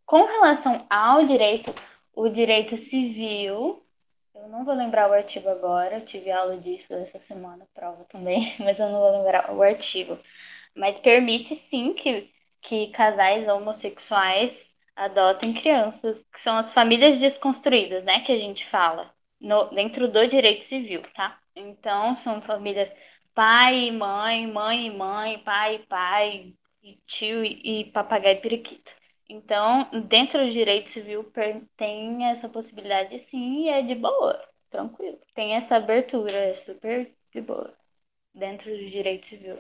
[0.05, 1.73] Com relação ao direito,
[2.15, 3.85] o direito civil,
[4.33, 8.55] eu não vou lembrar o artigo agora, eu tive aula disso essa semana, prova também,
[8.59, 10.17] mas eu não vou lembrar o artigo.
[10.75, 12.31] Mas permite sim que,
[12.61, 14.53] que casais homossexuais
[14.95, 20.27] adotem crianças, que são as famílias desconstruídas, né, que a gente fala no, dentro do
[20.27, 21.39] direito civil, tá?
[21.55, 22.89] Então, são famílias
[23.33, 28.41] pai e mãe, mãe e mãe, pai e pai, e tio e, e papagaio e
[28.41, 28.91] periquito.
[29.29, 31.31] Então, dentro do direito civil
[31.77, 35.19] tem essa possibilidade sim e é de boa, tranquilo.
[35.35, 37.73] Tem essa abertura, é super de boa,
[38.33, 39.59] dentro do direito civil.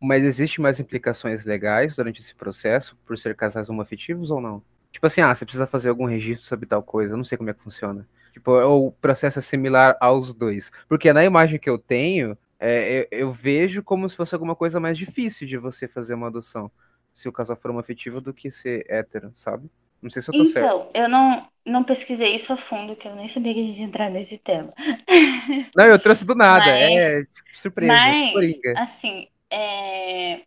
[0.00, 4.62] Mas existe mais implicações legais durante esse processo por ser casais homoafetivos ou não?
[4.92, 7.50] Tipo assim, ah, você precisa fazer algum registro sobre tal coisa, eu não sei como
[7.50, 8.08] é que funciona.
[8.38, 10.70] Tipo, o processo é similar aos dois.
[10.88, 14.78] Porque na imagem que eu tenho, é, eu, eu, vejo como se fosse alguma coisa
[14.78, 16.70] mais difícil de você fazer uma adoção,
[17.12, 19.68] se o casal for homoafetivo, do que ser hétero, sabe?
[20.00, 20.66] Não sei se eu tô então, certo.
[20.66, 23.80] Então, eu não, não pesquisei isso a fundo, que eu nem sabia que a gente
[23.80, 24.72] ia entrar nesse tema.
[25.74, 27.92] Não, eu trouxe do nada, mas, é surpresa.
[27.92, 30.42] Mas, assim, é,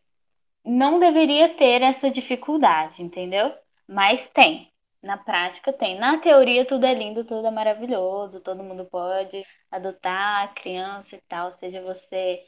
[0.63, 3.51] não deveria ter essa dificuldade, entendeu?
[3.85, 4.70] Mas tem.
[5.01, 5.99] Na prática tem.
[5.99, 11.53] Na teoria tudo é lindo, tudo é maravilhoso, todo mundo pode adotar criança e tal,
[11.53, 12.43] seja você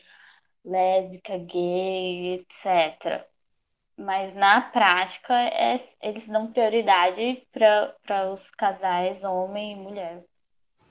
[0.66, 3.26] lésbica, gay, etc.
[3.98, 10.24] Mas na prática é, eles dão prioridade para os casais homem e mulher.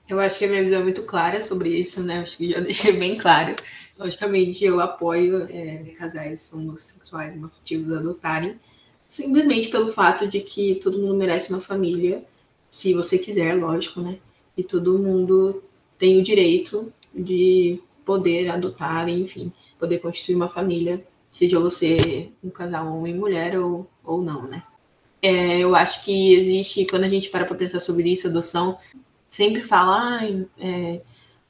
[0.07, 2.19] Eu acho que a minha visão é muito clara sobre isso, né?
[2.19, 3.55] Acho que já deixei bem claro.
[3.97, 8.59] Logicamente, eu apoio é, casais homossexuais homoafetivos adotarem
[9.13, 12.23] simplesmente pelo fato de que todo mundo merece uma família,
[12.71, 14.17] se você quiser, lógico, né?
[14.57, 15.61] E todo mundo
[15.99, 22.91] tem o direito de poder adotar, enfim, poder constituir uma família, seja você um casal
[22.91, 24.63] homem e mulher ou, ou não, né?
[25.21, 28.79] É, eu acho que existe, quando a gente para para pensar sobre isso, adoção,
[29.29, 31.01] sempre fala, ah, é,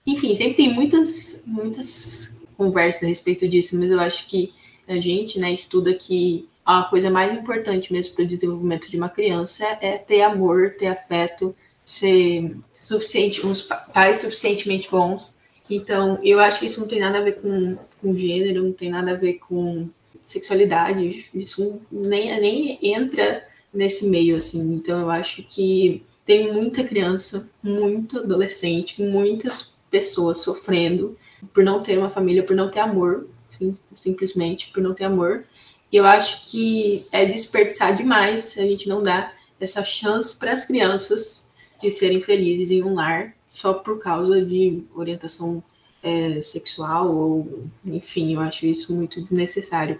[0.05, 4.51] enfim, sempre tem muitas, muitas conversas a respeito disso, mas eu acho que
[4.85, 9.09] a gente, né, estuda que a coisa mais importante mesmo para o desenvolvimento de uma
[9.09, 13.61] criança é ter amor, ter afeto, ser suficiente, uns
[13.93, 15.37] pais suficientemente bons.
[15.69, 18.89] Então, eu acho que isso não tem nada a ver com, com gênero, não tem
[18.89, 19.89] nada a ver com
[20.21, 23.43] sexualidade, isso nem, nem entra
[23.73, 24.61] nesse meio, assim.
[24.73, 31.17] Então, eu acho que tem muita criança, muito adolescente, muitas pessoas sofrendo
[31.53, 33.27] por não ter uma família, por não ter amor,
[33.97, 35.43] simplesmente por não ter amor.
[35.93, 40.51] E eu acho que é desperdiçar demais se a gente não dá essa chance para
[40.51, 45.63] as crianças de serem felizes em um lar só por causa de orientação
[46.01, 49.99] é, sexual ou enfim, eu acho isso muito desnecessário.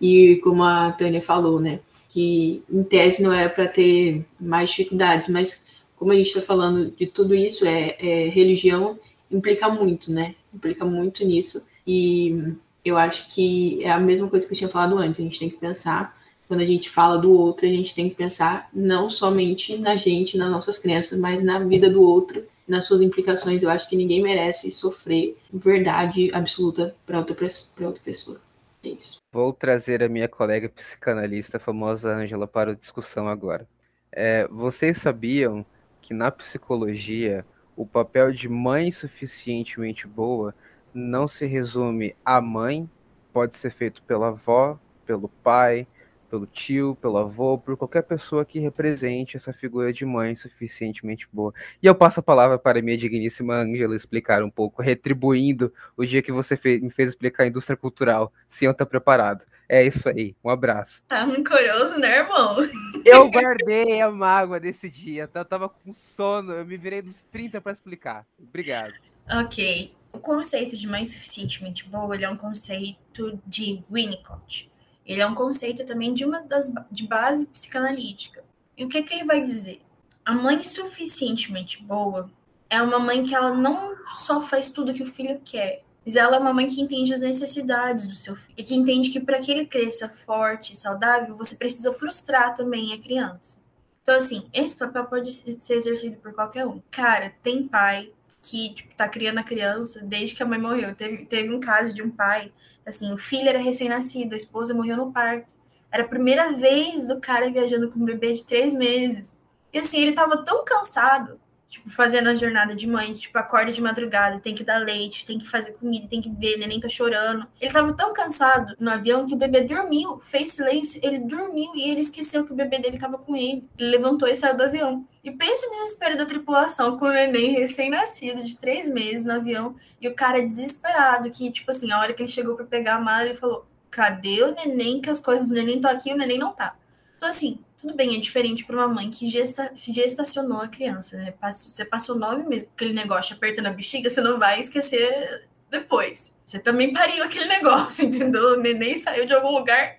[0.00, 1.78] E como a Tânia falou, né,
[2.08, 5.66] que em tese não era para ter mais dificuldades, mas
[5.96, 8.98] como a gente está falando de tudo isso, é, é religião
[9.30, 10.34] implica muito, né?
[10.54, 11.62] Implica muito nisso.
[11.86, 12.54] E
[12.84, 15.18] eu acho que é a mesma coisa que eu tinha falado antes.
[15.18, 16.16] A gente tem que pensar,
[16.46, 20.36] quando a gente fala do outro, a gente tem que pensar não somente na gente,
[20.36, 23.62] nas nossas crenças, mas na vida do outro, nas suas implicações.
[23.62, 27.36] Eu acho que ninguém merece sofrer verdade absoluta para outra,
[27.80, 28.40] outra pessoa.
[28.84, 29.16] É isso.
[29.32, 33.66] Vou trazer a minha colega psicanalista, a famosa Ângela, para a discussão agora.
[34.12, 35.64] É, vocês sabiam
[36.02, 40.54] que na psicologia o papel de mãe suficientemente boa
[40.94, 42.88] não se resume à mãe,
[43.32, 45.86] pode ser feito pela avó, pelo pai,
[46.34, 51.54] pelo tio, pelo avô, por qualquer pessoa que represente essa figura de mãe suficientemente boa.
[51.80, 56.04] E eu passo a palavra para a minha digníssima Ângela explicar um pouco, retribuindo o
[56.04, 59.44] dia que você fez, me fez explicar a indústria cultural, sem eu estar preparado.
[59.68, 61.04] É isso aí, um abraço.
[61.06, 62.56] Tá rancoroso, né, irmão?
[63.04, 67.60] Eu guardei a mágoa desse dia, eu tava com sono, eu me virei dos 30
[67.60, 68.26] para explicar.
[68.38, 68.92] Obrigado.
[69.30, 69.94] Ok.
[70.12, 74.70] O conceito de mãe suficientemente boa ele é um conceito de Winnicott.
[75.04, 78.44] Ele é um conceito também de uma das de base psicanalítica.
[78.76, 79.82] E o que, que ele vai dizer?
[80.24, 82.30] A mãe suficientemente boa
[82.70, 86.36] é uma mãe que ela não só faz tudo que o filho quer, mas ela
[86.36, 89.38] é uma mãe que entende as necessidades do seu filho e que entende que para
[89.38, 93.62] que ele cresça forte e saudável, você precisa frustrar também a criança.
[94.02, 96.80] Então, assim, esse papel pode ser exercido por qualquer um.
[96.90, 98.12] Cara, tem pai
[98.44, 100.94] que tipo, tá criando a criança desde que a mãe morreu.
[100.94, 102.52] Teve, teve um caso de um pai,
[102.86, 105.52] assim, o filho era recém-nascido, a esposa morreu no parto.
[105.90, 109.38] Era a primeira vez do cara viajando com um bebê de três meses.
[109.72, 111.40] E assim, ele tava tão cansado
[111.74, 115.38] tipo, fazendo a jornada de mãe, tipo, acorda de madrugada, tem que dar leite, tem
[115.38, 117.46] que fazer comida, tem que ver, neném tá chorando.
[117.60, 121.90] Ele tava tão cansado no avião que o bebê dormiu, fez silêncio, ele dormiu e
[121.90, 123.68] ele esqueceu que o bebê dele tava com ele.
[123.76, 125.04] Ele levantou e saiu do avião.
[125.24, 129.74] E pensa o desespero da tripulação com o neném recém-nascido, de três meses no avião,
[130.00, 133.00] e o cara desesperado, que, tipo assim, a hora que ele chegou para pegar a
[133.00, 135.00] mala, ele falou: cadê o neném?
[135.00, 136.76] Que as coisas do neném estão aqui e o neném não tá.
[137.16, 141.34] Então, assim, tudo bem, é diferente para uma mãe que gesta, gestacionou a criança, né?
[141.52, 146.32] Você passou nove meses com aquele negócio apertando a bexiga, você não vai esquecer depois.
[146.46, 148.54] Você também pariu aquele negócio, entendeu?
[148.54, 149.98] O neném saiu de algum lugar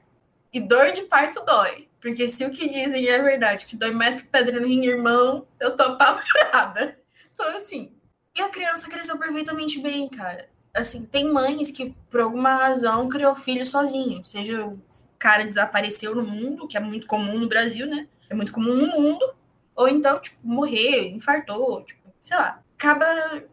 [0.51, 1.87] e dor de parto dói.
[2.01, 5.45] Porque se o que dizem é verdade, que dói mais que pedra no rim, irmão,
[5.59, 6.97] eu tô apavorada.
[7.35, 7.91] Então, assim,
[8.35, 10.49] e a criança cresceu perfeitamente bem, cara.
[10.73, 14.23] Assim, tem mães que, por alguma razão, criou filho sozinho.
[14.25, 14.73] Seja
[15.25, 18.07] cara desapareceu no mundo, que é muito comum no Brasil, né?
[18.29, 19.33] é muito comum no mundo,
[19.75, 23.05] ou então, tipo, morrer, infartou, tipo, sei lá, acaba,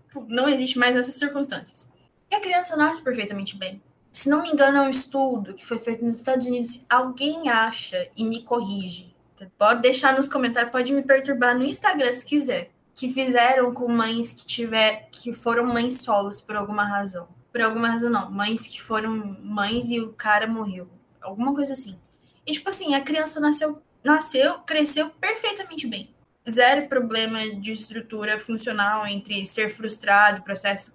[0.08, 1.88] tipo, não existe mais nessas circunstâncias.
[2.30, 3.82] E a criança nasce perfeitamente bem.
[4.12, 6.80] Se não me engano, é um estudo que foi feito nos Estados Unidos.
[6.88, 9.14] Alguém acha e me corrige.
[9.58, 12.70] Pode deixar nos comentários, pode me perturbar no Instagram se quiser.
[12.94, 17.26] Que fizeram com mães que tiver, que foram mães solos por alguma razão.
[17.50, 20.88] Por alguma razão não, mães que foram mães e o cara morreu.
[21.22, 21.98] Alguma coisa assim.
[22.46, 26.10] E tipo assim, a criança nasceu, nasceu, cresceu perfeitamente bem.
[26.48, 30.92] Zero problema de estrutura funcional entre ser frustrado, processo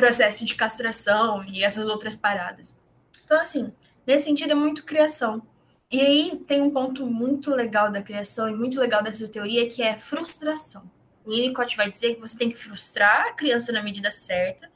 [0.00, 2.76] processo de castração e essas outras paradas.
[3.22, 3.70] Então, assim,
[4.06, 5.42] nesse sentido é muito criação.
[5.90, 9.82] E aí tem um ponto muito legal da criação e muito legal dessa teoria que
[9.82, 10.90] é frustração.
[11.24, 14.70] O Winnicott vai dizer que você tem que frustrar a criança na medida certa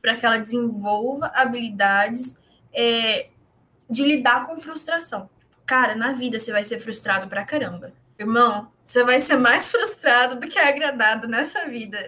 [0.00, 2.38] para que ela desenvolva habilidades
[2.72, 3.28] é,
[3.90, 5.28] de lidar com frustração.
[5.66, 7.92] Cara, na vida você vai ser frustrado pra caramba.
[8.18, 11.98] Irmão, você vai ser mais frustrado do que agradado nessa vida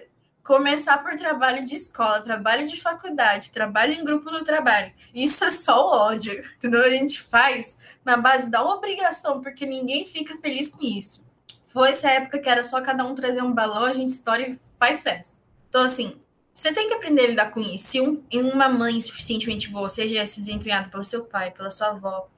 [0.42, 4.92] começar por trabalho de escola, trabalho de faculdade, trabalho em grupo do trabalho.
[5.14, 6.82] Isso é só o ódio, entendeu?
[6.82, 11.22] A gente faz na base da obrigação, porque ninguém fica feliz com isso.
[11.68, 14.58] Foi essa época que era só cada um trazer um balão, a gente estoura e
[14.78, 15.34] faz festa.
[15.68, 16.20] Então, assim,
[16.52, 17.86] você tem que aprender a lidar com isso.
[17.86, 22.28] Se um, uma mãe suficientemente boa, seja se desempenhado pelo seu pai, pela sua avó,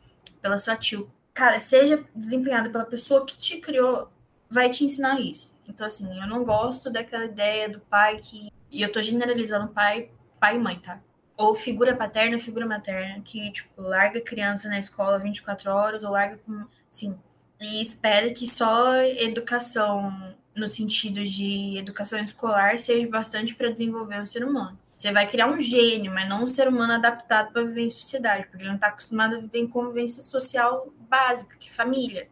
[0.41, 4.09] pela sua tio, cara, seja desempenhado pela pessoa que te criou,
[4.49, 5.55] vai te ensinar isso.
[5.69, 8.53] Então, assim, eu não gosto daquela ideia do pai que.
[8.71, 11.01] E eu tô generalizando pai, pai e mãe, tá?
[11.37, 16.39] Ou figura paterna, figura materna, que, tipo, larga criança na escola 24 horas, ou larga
[16.47, 16.65] com.
[16.91, 17.19] Assim,
[17.61, 24.27] e espera que só educação, no sentido de educação escolar, seja bastante para desenvolver o
[24.27, 24.79] ser humano.
[24.97, 28.47] Você vai criar um gênio, mas não um ser humano adaptado para viver em sociedade,
[28.47, 32.29] porque ele não está acostumado a viver em convivência social básica, que é família.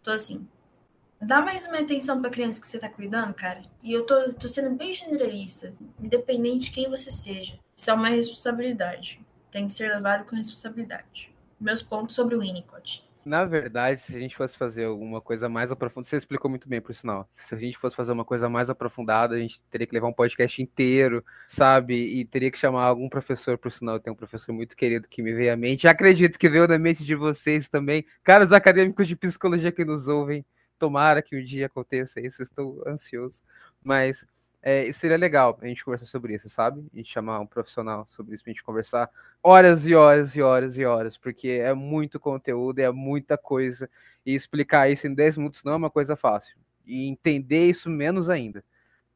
[0.00, 0.46] Então, assim,
[1.20, 3.62] dá mais uma atenção para a criança que você está cuidando, cara.
[3.82, 7.58] E eu tô, tô sendo bem generalista, independente de quem você seja.
[7.74, 9.20] Isso é uma responsabilidade.
[9.50, 11.32] Tem que ser levado com responsabilidade.
[11.58, 13.02] Meus pontos sobre o Winnicott.
[13.24, 16.80] Na verdade, se a gente fosse fazer alguma coisa mais aprofundada, você explicou muito bem,
[16.80, 17.26] por sinal.
[17.32, 20.12] Se a gente fosse fazer uma coisa mais aprofundada, a gente teria que levar um
[20.12, 21.94] podcast inteiro, sabe?
[21.94, 23.98] E teria que chamar algum professor, por sinal.
[23.98, 25.88] Tem um professor muito querido que me veio à mente.
[25.88, 28.04] Acredito que veio na mente de vocês também.
[28.22, 30.44] Caros acadêmicos de psicologia que nos ouvem,
[30.78, 33.40] Tomara que um dia aconteça isso, estou ansioso.
[33.82, 34.26] Mas
[34.66, 36.82] é, seria legal a gente conversar sobre isso, sabe?
[36.90, 39.10] A gente chamar um profissional sobre isso, a gente conversar
[39.42, 43.90] horas e horas e horas e horas, porque é muito conteúdo, é muita coisa,
[44.24, 46.56] e explicar isso em 10 minutos não é uma coisa fácil.
[46.86, 48.64] E entender isso menos ainda,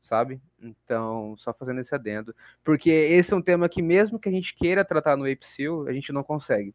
[0.03, 0.38] sabe?
[0.61, 2.34] Então, só fazendo esse adendo.
[2.62, 5.92] Porque esse é um tema que, mesmo que a gente queira tratar no Apsil, a
[5.94, 6.74] gente não consegue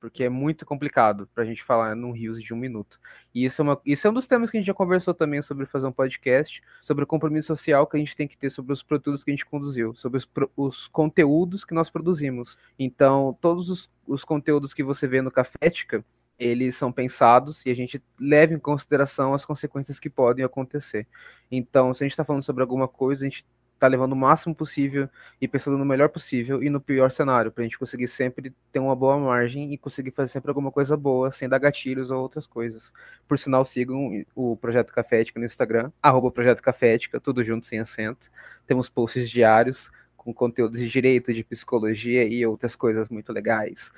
[0.00, 3.00] porque é muito complicado para a gente falar num rios de um minuto.
[3.34, 5.42] E isso é, uma, isso é um dos temas que a gente já conversou também
[5.42, 8.72] sobre fazer um podcast, sobre o compromisso social que a gente tem que ter sobre
[8.72, 12.58] os produtos que a gente conduziu, sobre os, os conteúdos que nós produzimos.
[12.78, 16.04] Então, todos os, os conteúdos que você vê no Cafética,
[16.38, 21.06] eles são pensados e a gente leva em consideração as consequências que podem acontecer.
[21.50, 23.44] Então, se a gente está falando sobre alguma coisa, a gente
[23.78, 25.08] tá levando o máximo possível
[25.40, 28.78] e pensando no melhor possível e no pior cenário, para a gente conseguir sempre ter
[28.78, 32.46] uma boa margem e conseguir fazer sempre alguma coisa boa, sem dar gatilhos ou outras
[32.46, 32.92] coisas.
[33.26, 38.28] Por sinal, sigam o Projeto Cafética no Instagram, arroba Projeto Cafética, tudo junto, sem acento.
[38.66, 43.90] Temos posts diários com conteúdos de direito, de psicologia e outras coisas muito legais.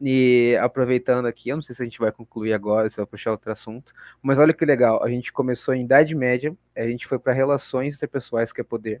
[0.00, 3.30] E aproveitando aqui, eu não sei se a gente vai concluir agora, se vai puxar
[3.30, 7.18] outro assunto, mas olha que legal, a gente começou em Idade Média, a gente foi
[7.18, 9.00] para relações interpessoais, que é poder,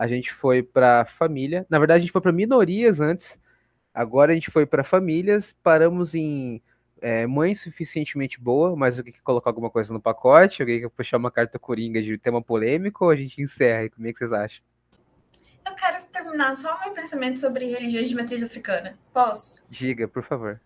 [0.00, 1.66] a gente foi para família.
[1.68, 3.38] Na verdade, a gente foi para minorias antes.
[3.92, 5.54] Agora a gente foi para famílias.
[5.62, 6.62] Paramos em
[7.02, 10.62] é, mãe suficientemente boa, mas o que colocar alguma coisa no pacote?
[10.62, 13.90] Alguém quer puxar uma carta coringa de tema polêmico ou a gente encerra?
[13.90, 14.64] Como é que vocês acham?
[15.66, 18.98] Eu quero terminar só meu pensamento sobre religiões de matriz africana.
[19.12, 19.62] Posso?
[19.68, 20.58] Diga, por favor.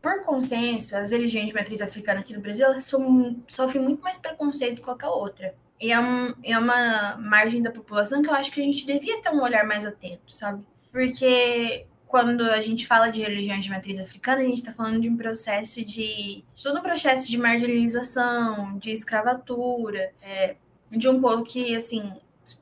[0.00, 4.76] Por consenso, as religiões de matriz africana aqui no Brasil são, sofrem muito mais preconceito
[4.76, 5.52] do que qualquer outra.
[5.82, 9.20] E é, um, é uma margem da população que eu acho que a gente devia
[9.20, 10.64] ter um olhar mais atento, sabe?
[10.92, 15.08] Porque quando a gente fala de religiões de matriz africana, a gente está falando de
[15.08, 16.44] um processo de.
[16.62, 20.54] todo um processo de marginalização, de escravatura, é,
[20.88, 22.12] de um povo que, assim,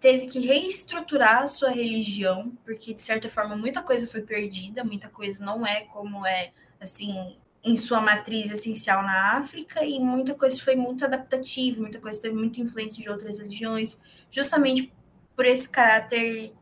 [0.00, 5.10] teve que reestruturar a sua religião, porque de certa forma muita coisa foi perdida, muita
[5.10, 10.58] coisa não é como é, assim, em sua matriz essencial na África e muita coisa
[10.62, 13.98] foi muito adaptativa, muita coisa teve muita influência de outras religiões,
[14.30, 14.92] justamente
[15.36, 16.52] por esse caráter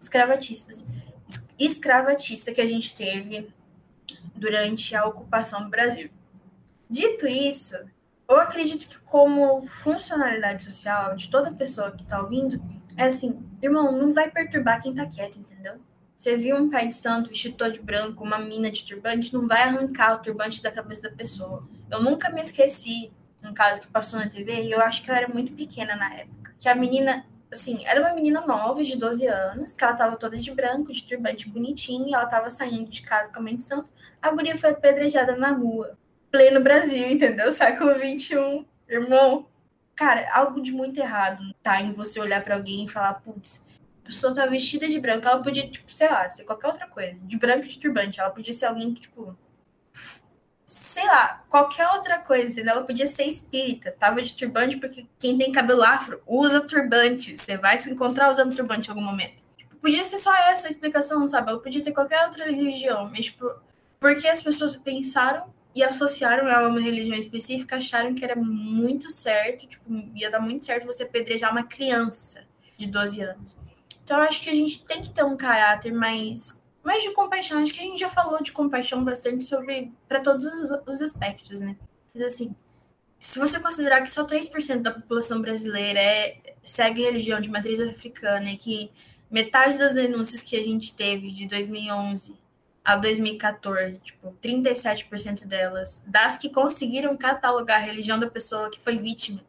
[0.00, 0.72] escravatista,
[1.58, 3.48] escravatista que a gente teve
[4.34, 6.08] durante a ocupação do Brasil.
[6.88, 7.76] Dito isso,
[8.28, 12.62] eu acredito que como funcionalidade social de toda pessoa que tá ouvindo,
[12.96, 15.80] é assim, irmão, não vai perturbar quem tá quieto, entendeu?
[16.18, 19.46] Você viu um pai de santo vestido todo de branco, uma mina de turbante, não
[19.46, 21.62] vai arrancar o turbante da cabeça da pessoa.
[21.88, 25.14] Eu nunca me esqueci, um caso que passou na TV, e eu acho que eu
[25.14, 29.28] era muito pequena na época, que a menina, assim, era uma menina nova, de 12
[29.28, 33.02] anos, que ela tava toda de branco, de turbante bonitinho, e ela tava saindo de
[33.02, 33.88] casa com a mãe de santo,
[34.20, 35.96] a guria foi apedrejada na rua.
[36.32, 37.52] Pleno Brasil, entendeu?
[37.52, 38.66] Século XXI.
[38.88, 39.46] Irmão,
[39.94, 43.62] cara, algo de muito errado tá em você olhar para alguém e falar, putz,
[44.08, 47.14] pessoa tá vestida de branco, ela podia, tipo, sei lá, ser qualquer outra coisa.
[47.22, 48.18] De branco de turbante.
[48.18, 49.36] Ela podia ser alguém que, tipo.
[50.64, 52.60] Sei lá, qualquer outra coisa?
[52.60, 53.92] Ela podia ser espírita.
[53.92, 57.38] Tava de turbante porque quem tem cabelo afro usa turbante.
[57.38, 59.36] Você vai se encontrar usando turbante em algum momento.
[59.56, 61.50] Tipo, podia ser só essa explicação, sabe?
[61.50, 63.50] Ela podia ter qualquer outra religião, mas, tipo,
[64.00, 69.10] porque as pessoas pensaram e associaram ela a uma religião específica, acharam que era muito
[69.10, 72.44] certo, tipo, ia dar muito certo você apedrejar uma criança
[72.76, 73.56] de 12 anos.
[74.08, 77.62] Então, acho que a gente tem que ter um caráter mais, mais de compaixão.
[77.62, 81.60] Acho que a gente já falou de compaixão bastante sobre para todos os, os aspectos,
[81.60, 81.76] né?
[82.14, 82.56] Mas assim,
[83.20, 88.50] se você considerar que só 3% da população brasileira é, segue religião de matriz africana
[88.50, 88.90] e que
[89.30, 92.34] metade das denúncias que a gente teve de 2011
[92.82, 98.96] a 2014, tipo, 37% delas, das que conseguiram catalogar a religião da pessoa que foi
[98.96, 99.44] vítima,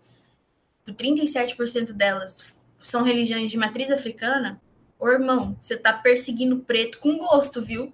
[0.85, 4.61] 37% delas são religiões de matriz africana,
[4.97, 7.93] ô irmão, você tá perseguindo preto com gosto, viu?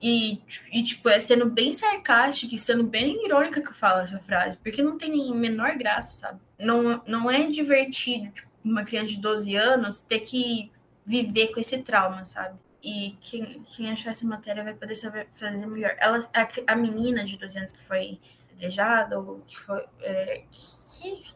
[0.00, 0.40] E,
[0.72, 4.56] e, tipo, é sendo bem sarcástica e sendo bem irônica que eu falo essa frase,
[4.58, 6.40] porque não tem nem menor graça, sabe?
[6.58, 10.70] Não, não é divertido, tipo, uma criança de 12 anos ter que
[11.04, 12.56] viver com esse trauma, sabe?
[12.82, 15.96] E quem, quem achar essa matéria vai poder saber fazer melhor.
[15.98, 20.42] Ela, a, a menina de 12 anos que foi apedrejada, ou que, foi, é,
[21.00, 21.34] que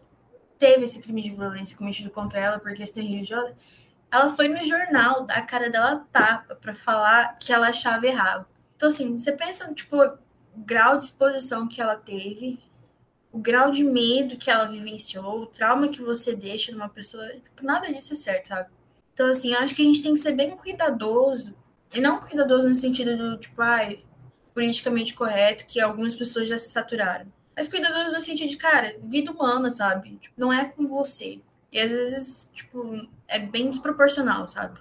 [0.63, 3.53] teve esse crime de violência cometido contra ela por questão religiosa,
[4.09, 8.47] ela foi no jornal dar a cara dela tapa para falar que ela achava errado.
[8.77, 10.19] Então, assim, você pensa, tipo, o
[10.59, 12.61] grau de exposição que ela teve,
[13.33, 17.65] o grau de medo que ela vivenciou, o trauma que você deixa numa pessoa, tipo,
[17.65, 18.71] nada disso é certo, sabe?
[19.13, 21.57] Então, assim, acho que a gente tem que ser bem cuidadoso.
[21.93, 24.05] E não cuidadoso no sentido do, tipo, ai,
[24.55, 27.27] politicamente correto, que algumas pessoas já se saturaram.
[27.57, 30.17] Mas cuidadoso no sentido de, cara, vida humana, sabe?
[30.21, 31.41] Tipo, não é com você.
[31.71, 34.79] E às vezes, tipo, é bem desproporcional, sabe?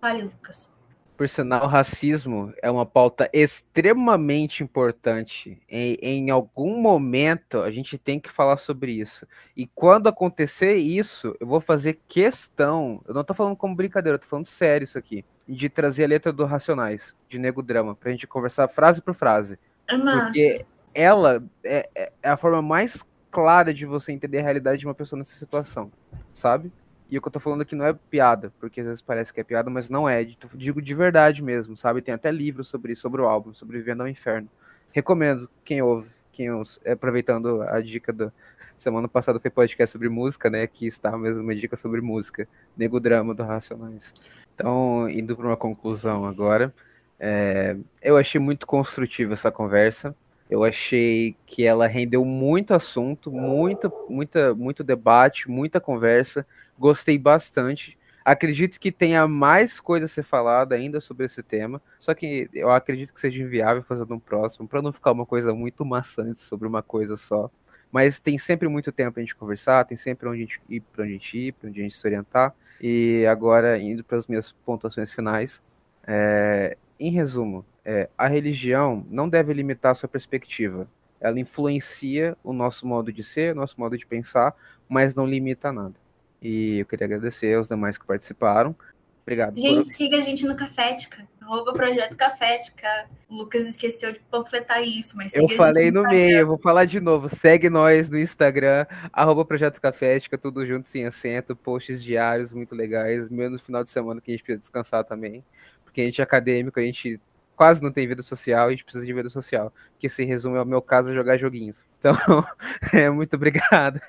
[0.00, 0.72] Fale, Lucas.
[1.16, 5.62] Por sinal, racismo é uma pauta extremamente importante.
[5.68, 9.24] Em, em, algum momento a gente tem que falar sobre isso.
[9.56, 13.00] E quando acontecer isso, eu vou fazer questão.
[13.06, 15.24] Eu não tô falando como brincadeira, eu tô falando sério isso aqui.
[15.46, 19.56] De trazer a letra do Racionais, de Nego Drama, pra gente conversar frase por frase.
[19.86, 20.24] É massa.
[20.24, 24.86] Porque ela é, é, é a forma mais clara de você entender a realidade de
[24.86, 25.90] uma pessoa nessa situação,
[26.32, 26.72] sabe?
[27.10, 29.40] E o que eu tô falando aqui não é piada, porque às vezes parece que
[29.40, 30.24] é piada, mas não é.
[30.54, 32.00] Digo de verdade mesmo, sabe?
[32.00, 34.48] Tem até livro sobre isso, sobre o álbum, sobre Vivendo ao Inferno.
[34.92, 38.32] Recomendo quem ouve, quem ouve, aproveitando a dica da
[38.78, 40.62] semana passada foi podcast sobre música, né?
[40.62, 44.14] Aqui está mesmo uma dica sobre música, Nego Drama do Racionais.
[44.54, 46.72] Então, indo para uma conclusão agora,
[47.18, 50.14] é, eu achei muito construtiva essa conversa.
[50.54, 56.46] Eu achei que ela rendeu muito assunto, muito, muita, muito debate, muita conversa.
[56.78, 57.98] Gostei bastante.
[58.24, 61.82] Acredito que tenha mais coisa a ser falada ainda sobre esse tema.
[61.98, 65.52] Só que eu acredito que seja inviável fazer um próximo, para não ficar uma coisa
[65.52, 67.50] muito maçante sobre uma coisa só.
[67.90, 70.80] Mas tem sempre muito tempo para a gente conversar, tem sempre onde a gente ir,
[70.82, 72.54] para onde a gente ir, para onde a gente se orientar.
[72.80, 75.60] E agora, indo para as minhas pontuações finais,
[76.06, 80.88] é, em resumo, é, a religião não deve limitar a sua perspectiva.
[81.20, 84.54] Ela influencia o nosso modo de ser, o nosso modo de pensar,
[84.88, 85.94] mas não limita nada.
[86.40, 88.76] E eu queria agradecer aos demais que participaram.
[89.22, 89.58] Obrigado.
[89.58, 89.88] Gente, por...
[89.88, 91.26] siga a gente no Cafética.
[91.40, 93.06] Arroba Projeto Cafética.
[93.28, 96.84] O Lucas esqueceu de panfletar isso, mas Eu falei no, no meio, eu vou falar
[96.84, 97.34] de novo.
[97.34, 103.30] Segue nós no Instagram, arroba Projeto Cafética, tudo junto sem acento, posts diários muito legais,
[103.30, 105.42] mesmo no final de semana que a gente precisa descansar também.
[105.84, 107.18] Porque a gente é acadêmico, a gente
[107.56, 109.72] quase não tem vida social e a gente precisa de vida social.
[109.98, 111.84] Que se resume ao meu caso é jogar joguinhos.
[111.98, 112.14] Então,
[112.92, 114.00] é, muito obrigado.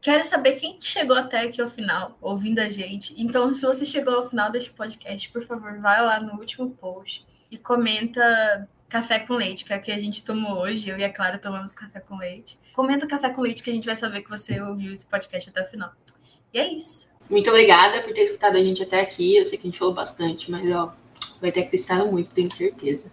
[0.00, 3.14] Quero saber quem chegou até aqui ao final, ouvindo a gente.
[3.16, 7.26] Então, se você chegou ao final deste podcast, por favor, vai lá no último post
[7.50, 10.88] e comenta café com leite, que é o que a gente tomou hoje.
[10.88, 12.58] Eu e a Clara tomamos café com leite.
[12.74, 15.62] Comenta café com leite que a gente vai saber que você ouviu esse podcast até
[15.62, 15.92] o final.
[16.54, 17.08] E é isso.
[17.28, 19.36] Muito obrigada por ter escutado a gente até aqui.
[19.36, 20.94] Eu sei que a gente falou bastante, mas ó,
[21.40, 23.10] vai ter acrescentado muito, tenho certeza.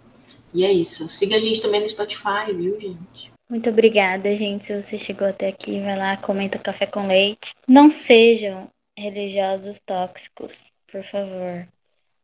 [0.53, 1.09] E é isso.
[1.09, 3.31] Siga a gente também no Spotify, viu, gente?
[3.49, 4.65] Muito obrigada, gente.
[4.65, 7.53] Se você chegou até aqui, vai lá, comenta café com leite.
[7.67, 10.53] Não sejam religiosos tóxicos,
[10.91, 11.67] por favor.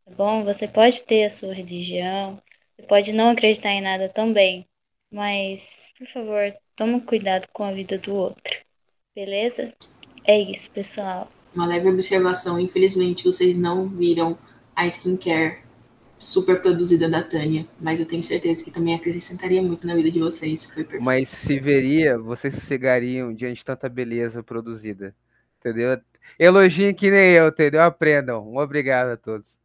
[0.04, 0.42] Tá bom?
[0.44, 2.40] Você pode ter a sua religião,
[2.74, 4.66] você pode não acreditar em nada também,
[5.12, 5.62] mas,
[5.96, 8.56] por favor, tome cuidado com a vida do outro.
[9.14, 9.72] Beleza?
[10.24, 11.30] É isso, pessoal.
[11.54, 14.36] Uma leve observação, infelizmente vocês não viram
[14.74, 15.61] a skincare
[16.22, 20.20] super produzida da Tânia, mas eu tenho certeza que também acrescentaria muito na vida de
[20.20, 20.64] vocês.
[20.64, 20.86] Foi.
[21.00, 25.14] Mas se veria, vocês cegariam diante de tanta beleza produzida.
[25.58, 26.00] Entendeu?
[26.38, 27.82] Elogiem que nem eu, entendeu?
[27.82, 28.48] Aprendam.
[28.48, 29.58] Um obrigado a todos.